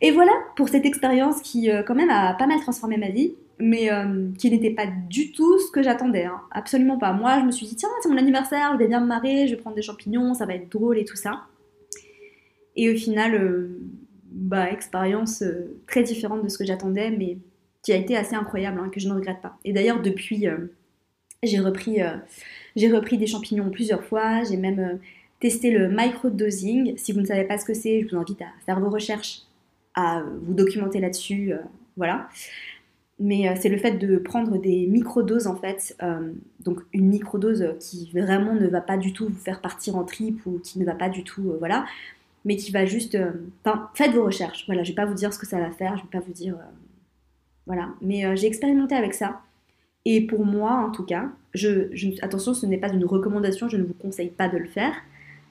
et 0.00 0.10
voilà 0.10 0.32
pour 0.56 0.68
cette 0.70 0.86
expérience 0.86 1.42
qui, 1.42 1.70
quand 1.86 1.94
même, 1.94 2.10
a 2.10 2.34
pas 2.34 2.46
mal 2.46 2.60
transformé 2.60 2.96
ma 2.96 3.10
vie 3.10 3.34
mais 3.60 3.92
euh, 3.92 4.30
qui 4.38 4.50
n'était 4.50 4.70
pas 4.70 4.86
du 4.86 5.32
tout 5.32 5.58
ce 5.58 5.70
que 5.70 5.82
j'attendais, 5.82 6.24
hein. 6.24 6.40
absolument 6.50 6.98
pas. 6.98 7.12
Moi, 7.12 7.38
je 7.40 7.44
me 7.44 7.50
suis 7.50 7.66
dit, 7.66 7.76
tiens, 7.76 7.88
c'est 8.02 8.08
mon 8.08 8.16
anniversaire, 8.16 8.72
je 8.74 8.78
vais 8.78 8.88
bien 8.88 9.00
me 9.00 9.06
marrer, 9.06 9.46
je 9.46 9.54
vais 9.54 9.60
prendre 9.60 9.76
des 9.76 9.82
champignons, 9.82 10.34
ça 10.34 10.46
va 10.46 10.54
être 10.54 10.70
drôle 10.70 10.98
et 10.98 11.04
tout 11.04 11.16
ça. 11.16 11.42
Et 12.76 12.90
au 12.90 12.96
final, 12.96 13.34
euh, 13.34 13.78
bah, 14.32 14.70
expérience 14.70 15.42
euh, 15.42 15.80
très 15.86 16.02
différente 16.02 16.42
de 16.42 16.48
ce 16.48 16.58
que 16.58 16.64
j'attendais, 16.64 17.10
mais 17.10 17.38
qui 17.82 17.92
a 17.92 17.96
été 17.96 18.16
assez 18.16 18.34
incroyable, 18.34 18.80
hein, 18.80 18.90
que 18.92 19.00
je 19.00 19.08
ne 19.08 19.14
regrette 19.14 19.40
pas. 19.40 19.58
Et 19.64 19.72
d'ailleurs, 19.72 20.02
depuis, 20.02 20.46
j'ai 21.42 21.60
repris, 21.60 21.96
j'ai 22.76 22.92
repris 22.92 23.16
des 23.16 23.26
champignons 23.26 23.70
plusieurs 23.70 24.04
fois, 24.04 24.44
j'ai 24.44 24.58
même 24.58 24.98
testé 25.40 25.70
le 25.70 25.88
micro-dosing. 25.88 26.98
Si 26.98 27.12
vous 27.12 27.20
ne 27.20 27.24
savez 27.24 27.44
pas 27.44 27.56
ce 27.56 27.64
que 27.64 27.72
c'est, 27.72 28.02
je 28.02 28.08
vous 28.08 28.16
invite 28.16 28.42
à 28.42 28.48
faire 28.66 28.78
vos 28.80 28.90
recherches, 28.90 29.44
à 29.94 30.22
vous 30.42 30.52
documenter 30.52 31.00
là-dessus, 31.00 31.54
voilà 31.96 32.28
mais 33.20 33.48
euh, 33.48 33.54
c'est 33.60 33.68
le 33.68 33.76
fait 33.76 33.92
de 33.92 34.16
prendre 34.16 34.58
des 34.58 34.86
microdoses 34.86 35.46
en 35.46 35.54
fait, 35.54 35.94
euh, 36.02 36.32
donc 36.64 36.80
une 36.94 37.08
microdose 37.08 37.74
qui 37.78 38.10
vraiment 38.12 38.54
ne 38.54 38.66
va 38.66 38.80
pas 38.80 38.96
du 38.96 39.12
tout 39.12 39.26
vous 39.26 39.38
faire 39.38 39.60
partir 39.60 39.96
en 39.96 40.04
trip 40.04 40.44
ou 40.46 40.58
qui 40.58 40.78
ne 40.78 40.86
va 40.86 40.94
pas 40.94 41.10
du 41.10 41.22
tout, 41.22 41.50
euh, 41.50 41.56
voilà, 41.58 41.84
mais 42.46 42.56
qui 42.56 42.72
va 42.72 42.86
juste, 42.86 43.18
enfin, 43.62 43.90
faites 43.92 44.12
vos 44.12 44.24
recherches, 44.24 44.64
voilà, 44.66 44.82
je 44.82 44.88
vais 44.88 44.94
pas 44.94 45.04
vous 45.04 45.14
dire 45.14 45.34
ce 45.34 45.38
que 45.38 45.46
ça 45.46 45.58
va 45.58 45.70
faire, 45.70 45.98
je 45.98 46.02
vais 46.02 46.08
pas 46.10 46.24
vous 46.26 46.32
dire, 46.32 46.56
voilà, 47.66 47.90
mais 48.00 48.34
j'ai 48.38 48.46
expérimenté 48.46 48.94
avec 48.94 49.12
ça, 49.12 49.42
et 50.06 50.26
pour 50.26 50.46
moi 50.46 50.72
en 50.72 50.90
tout 50.90 51.04
cas, 51.04 51.28
je, 51.52 51.90
attention, 52.24 52.54
ce 52.54 52.64
n'est 52.64 52.78
pas 52.78 52.90
une 52.90 53.04
recommandation, 53.04 53.68
je 53.68 53.76
ne 53.76 53.82
vous 53.82 53.92
conseille 53.92 54.30
pas 54.30 54.48
de 54.48 54.56
le 54.56 54.64
faire, 54.64 54.94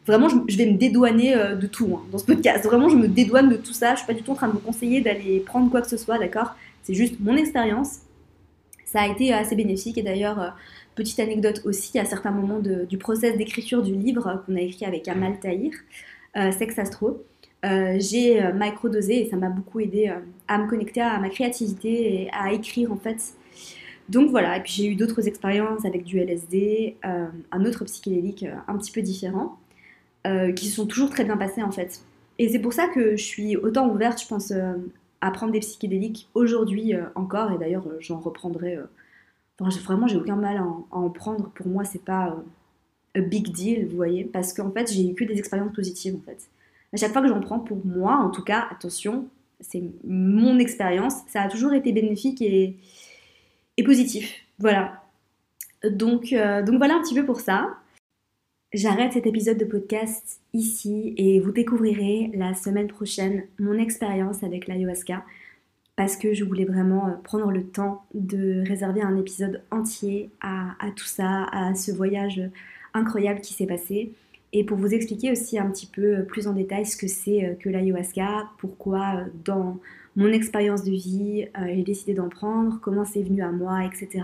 vraiment, 0.08 0.28
je, 0.28 0.58
vais 0.58 0.66
me 0.66 0.78
dédouaner 0.78 1.36
de 1.56 1.68
tout 1.68 1.92
hein, 1.94 2.02
dans 2.12 2.18
ce 2.18 2.26
podcast. 2.26 2.66
Vraiment, 2.66 2.90
je 2.90 2.96
me 2.96 3.08
dédouane 3.08 3.48
de 3.48 3.58
tout 3.58 3.74
ça. 3.74 3.94
Je 3.94 4.00
suis 4.00 4.08
pas 4.08 4.16
du 4.16 4.24
tout 4.24 4.32
en 4.32 4.36
train 4.36 4.48
de 4.48 4.54
vous 4.54 4.60
conseiller 4.60 5.02
d'aller 5.02 5.40
prendre 5.40 5.70
quoi 5.70 5.82
que 5.82 5.88
ce 5.88 5.98
soit, 5.98 6.18
d'accord? 6.18 6.56
C'est 6.84 6.94
juste 6.94 7.20
mon 7.20 7.36
expérience. 7.36 8.00
Ça 8.86 9.02
a 9.02 9.08
été 9.08 9.32
assez 9.32 9.56
bénéfique 9.56 9.98
et 10.00 10.02
d'ailleurs, 10.02 10.42
euh, 10.42 10.50
petite 10.96 11.20
anecdote 11.20 11.62
aussi, 11.66 12.00
à 12.00 12.06
certains 12.06 12.32
moments 12.32 12.60
du 12.60 12.98
process 12.98 13.38
d'écriture 13.38 13.84
du 13.84 13.94
livre 13.94 14.44
qu'on 14.46 14.56
a 14.56 14.62
écrit 14.62 14.86
avec 14.86 15.08
Amal 15.08 15.40
Tahir, 15.40 15.74
euh, 16.36 16.52
Sex 16.52 16.78
Astro, 16.80 17.24
euh, 17.66 17.98
j'ai 18.00 18.42
microdosé 18.54 19.22
et 19.22 19.30
ça 19.30 19.36
m'a 19.36 19.50
beaucoup 19.50 19.80
aidé 19.80 20.12
à 20.48 20.58
me 20.58 20.68
connecter 20.68 21.02
à 21.02 21.20
ma 21.20 21.30
créativité 21.30 22.24
et 22.24 22.30
à 22.32 22.52
écrire 22.52 22.92
en 22.92 22.98
fait. 22.98 23.18
Donc 24.08 24.32
voilà, 24.32 24.58
et 24.58 24.62
puis 24.62 24.74
j'ai 24.74 24.88
eu 24.88 24.96
d'autres 24.96 25.28
expériences 25.28 25.86
avec 25.86 26.04
du 26.04 26.20
LSD, 26.20 26.98
un 27.04 27.66
autre 27.66 27.86
psychédélique 27.86 28.46
un 28.68 28.76
petit 28.78 28.92
peu 28.92 29.04
différent, 29.04 29.60
qui 30.56 30.66
se 30.66 30.76
sont 30.76 30.88
toujours 30.88 31.12
très 31.12 31.24
bien 31.24 31.38
passées 31.38 31.62
en 31.62 31.72
fait. 31.72 32.02
Et 32.40 32.50
c'est 32.50 32.60
pour 32.60 32.74
ça 32.74 32.88
que 32.88 33.12
je 33.16 33.24
suis 33.24 33.56
autant 33.56 33.88
ouverte, 33.90 34.20
je 34.20 34.28
pense, 34.28 34.52
à 35.22 35.32
prendre 35.32 35.52
des 35.52 35.60
psychédéliques 35.60 36.30
aujourd'hui 36.34 36.94
euh, 36.94 37.06
encore, 37.16 37.52
et 37.52 37.58
d'ailleurs 37.58 37.88
euh, 37.88 37.98
j'en 38.00 38.20
reprendrai. 38.20 38.78
Euh, 38.78 38.86
vraiment, 39.84 40.08
j'ai 40.08 40.16
aucun 40.16 40.38
mal 40.38 40.58
à 40.58 40.64
en, 40.92 41.10
prendre. 41.10 41.50
Pour 41.50 41.68
moi, 41.68 41.84
c'est 41.84 42.04
pas 42.04 42.38
un 43.16 43.22
big 43.22 43.52
deal, 43.52 43.88
vous 43.88 43.96
voyez, 43.98 44.24
parce 44.24 44.54
qu'en 44.54 44.72
fait, 44.72 44.92
j'ai 44.92 45.10
eu 45.10 45.16
que 45.16 45.26
des 45.26 45.38
expériences 45.38 45.74
positives 45.74 46.16
en 46.16 46.22
fait. 46.22 46.50
À 46.94 46.98
chaque 46.98 47.12
fois 47.12 47.22
que 47.22 47.28
j'en 47.28 47.42
prends, 47.42 47.60
pour 47.60 47.86
moi, 47.86 48.16
en 48.16 48.30
tout 48.30 48.44
cas, 48.44 48.68
attention, 48.72 49.28
c'est 49.60 49.84
mon 50.06 50.58
expérience, 50.60 51.14
ça 51.28 51.42
a 51.42 51.50
toujours 51.50 51.74
été 51.74 51.92
bénéfique 51.92 52.42
et, 52.42 52.78
et 53.76 53.84
positif. 53.84 54.34
Voilà. 54.60 55.04
Donc, 55.84 56.34
donc 56.34 56.78
voilà 56.78 56.96
un 56.96 57.02
petit 57.02 57.14
peu 57.14 57.26
pour 57.26 57.42
ça. 57.42 57.76
J'arrête 58.72 59.14
cet 59.14 59.26
épisode 59.26 59.58
de 59.58 59.66
podcast 59.66 60.42
ici 60.54 61.16
et 61.18 61.40
vous 61.40 61.52
découvrirez 61.52 62.30
la 62.36 62.54
semaine 62.54 62.88
prochaine 62.88 63.46
mon 63.58 63.74
expérience 63.80 64.44
avec 64.44 64.68
l'ayahuasca 64.68 65.26
parce 65.96 66.16
que 66.16 66.36
je 66.36 66.44
voulais 66.44 66.66
vraiment 66.66 67.08
euh, 67.08 67.14
prendre 67.24 67.50
le 67.50 67.64
temps 67.64 68.04
de 68.14 68.64
réserver 68.68 69.02
un 69.02 69.18
épisode 69.18 69.64
entier 69.72 70.30
à, 70.42 70.76
tout 70.96 71.06
ça, 71.06 71.46
à 71.52 71.74
ce 71.74 71.92
voyage 71.92 72.44
incroyable 72.94 73.42
qui 73.42 73.56
s'est 73.56 73.66
passé 73.66 74.12
et 74.54 74.64
pour 74.64 74.78
vous 74.78 74.94
expliquer 74.94 75.32
aussi 75.32 75.58
un 75.58 75.72
petit 75.72 75.88
peu 75.88 76.24
plus 76.26 76.46
en 76.46 76.54
détail 76.54 76.86
ce 76.86 76.96
que 76.96 77.08
c'est 77.08 77.46
euh, 77.46 77.56
que 77.56 77.70
l'ayahuasca, 77.70 78.52
pourquoi 78.60 79.16
euh, 79.16 79.26
dans 79.46 79.80
mon 80.16 80.32
expérience 80.32 80.84
de 80.84 80.92
vie 80.92 81.48
j'ai 81.66 81.84
décidé 81.84 82.14
d'en 82.14 82.30
prendre, 82.30 82.80
comment 82.82 83.06
c'est 83.06 83.24
venu 83.24 83.42
à 83.42 83.52
moi, 83.52 83.86
etc. 83.86 84.22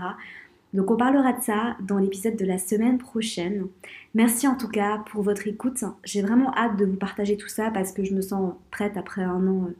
Donc 0.72 0.90
on 0.90 0.96
parlera 0.96 1.32
de 1.32 1.42
ça 1.42 1.76
dans 1.80 1.98
l'épisode 1.98 2.36
de 2.36 2.44
la 2.44 2.58
semaine 2.58 2.98
prochaine. 2.98 3.66
Merci 4.14 4.48
en 4.48 4.56
tout 4.56 4.68
cas 4.68 5.02
pour 5.10 5.22
votre 5.22 5.46
écoute. 5.46 5.84
J'ai 6.04 6.22
vraiment 6.22 6.54
hâte 6.54 6.76
de 6.76 6.84
vous 6.84 6.96
partager 6.96 7.36
tout 7.36 7.48
ça 7.48 7.70
parce 7.70 7.92
que 7.92 8.04
je 8.04 8.14
me 8.14 8.20
sens 8.20 8.54
prête 8.70 8.96
après 8.96 9.22
un 9.22 9.46
an 9.46 9.68
euh, 9.68 9.76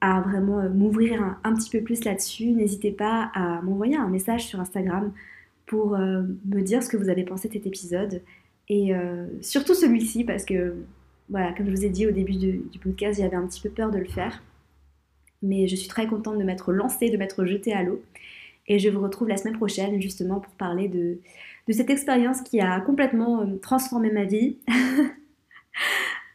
à 0.00 0.20
vraiment 0.20 0.58
euh, 0.58 0.68
m'ouvrir 0.68 1.38
un, 1.42 1.54
petit 1.54 1.70
peu 1.70 1.82
plus 1.82 2.04
là-dessus. 2.04 2.50
N'hésitez 2.50 2.90
pas 2.90 3.30
à 3.34 3.62
m'envoyer 3.62 3.96
un 3.96 4.08
message 4.08 4.46
sur 4.46 4.60
Instagram 4.60 5.12
pour 5.66 5.94
euh, 5.94 6.22
me 6.44 6.60
dire 6.62 6.82
ce 6.82 6.88
que 6.88 6.96
vous 6.96 7.08
avez 7.08 7.24
pensé 7.24 7.48
de 7.48 7.54
cet 7.54 7.66
épisode. 7.66 8.22
Et 8.68 8.92
surtout 9.42 9.74
celui-ci 9.74 10.24
parce 10.24 10.44
que, 10.44 10.74
voilà, 11.30 11.52
comme 11.52 11.66
je 11.66 11.70
vous 11.70 11.84
ai 11.84 11.88
dit 11.88 12.04
au 12.04 12.10
début 12.10 12.34
du 12.34 12.78
podcast, 12.82 13.20
j'avais 13.20 13.36
un 13.36 13.46
petit 13.46 13.60
peu 13.60 13.70
peur 13.70 13.92
de 13.92 13.98
le 13.98 14.06
faire. 14.06 14.42
Mais 15.40 15.68
je 15.68 15.76
suis 15.76 15.86
très 15.86 16.08
contente 16.08 16.36
de 16.36 16.42
m'être 16.42 16.72
lancée, 16.72 17.08
de 17.08 17.16
m'être 17.16 17.44
jetée 17.44 17.72
à 17.72 17.84
l'eau. 17.84 18.02
Et 18.68 18.78
je 18.78 18.88
vous 18.88 19.00
retrouve 19.00 19.28
la 19.28 19.36
semaine 19.36 19.56
prochaine 19.56 20.00
justement 20.00 20.40
pour 20.40 20.52
parler 20.54 20.88
de, 20.88 21.18
cette 21.72 21.90
expérience 21.90 22.42
qui 22.42 22.60
a 22.60 22.80
complètement 22.80 23.42
euh, 23.42 23.56
transformé 23.56 24.10
ma 24.10 24.24
vie. 24.24 24.58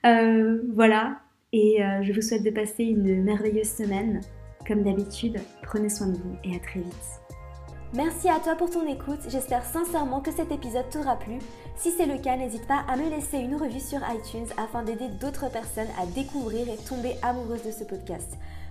Euh, 0.04 0.64
voilà, 0.74 1.20
et 1.54 1.84
euh, 1.84 2.02
je 2.02 2.12
vous 2.12 2.22
souhaite 2.22 2.42
de 2.44 2.50
passer 2.50 2.84
une 2.84 3.24
merveilleuse 3.24 3.70
semaine. 3.70 4.22
Comme 4.68 4.84
d'habitude, 4.84 5.40
prenez 5.62 5.90
soin 5.90 6.08
de 6.08 6.18
vous 6.18 6.36
et 6.44 6.56
à 6.56 6.60
très 6.60 6.80
vite. 6.80 7.22
Merci 7.94 8.30
à 8.30 8.40
toi 8.40 8.56
pour 8.56 8.70
ton 8.70 8.88
écoute, 8.88 9.20
j'espère 9.28 9.64
sincèrement 9.66 10.22
que 10.22 10.32
cet 10.32 10.52
épisode 10.52 10.90
t'aura 10.90 11.18
plu. 11.18 11.40
Si 11.76 11.92
c'est 11.92 12.06
le 12.06 12.18
cas, 12.18 12.38
n'hésite 12.38 12.66
pas 12.66 12.86
à 12.88 12.96
me 12.96 13.10
laisser 13.10 13.38
une 13.38 13.56
revue 13.56 13.82
sur 13.82 14.00
iTunes 14.10 14.48
afin 14.58 14.82
d'aider 14.82 15.10
d'autres 15.20 15.52
personnes 15.52 15.90
à 16.02 16.06
découvrir 16.06 16.70
et 16.70 16.78
tomber 16.88 17.16
amoureuses 17.22 17.66
de 17.66 17.72
ce 17.72 17.84
podcast. 17.84 18.38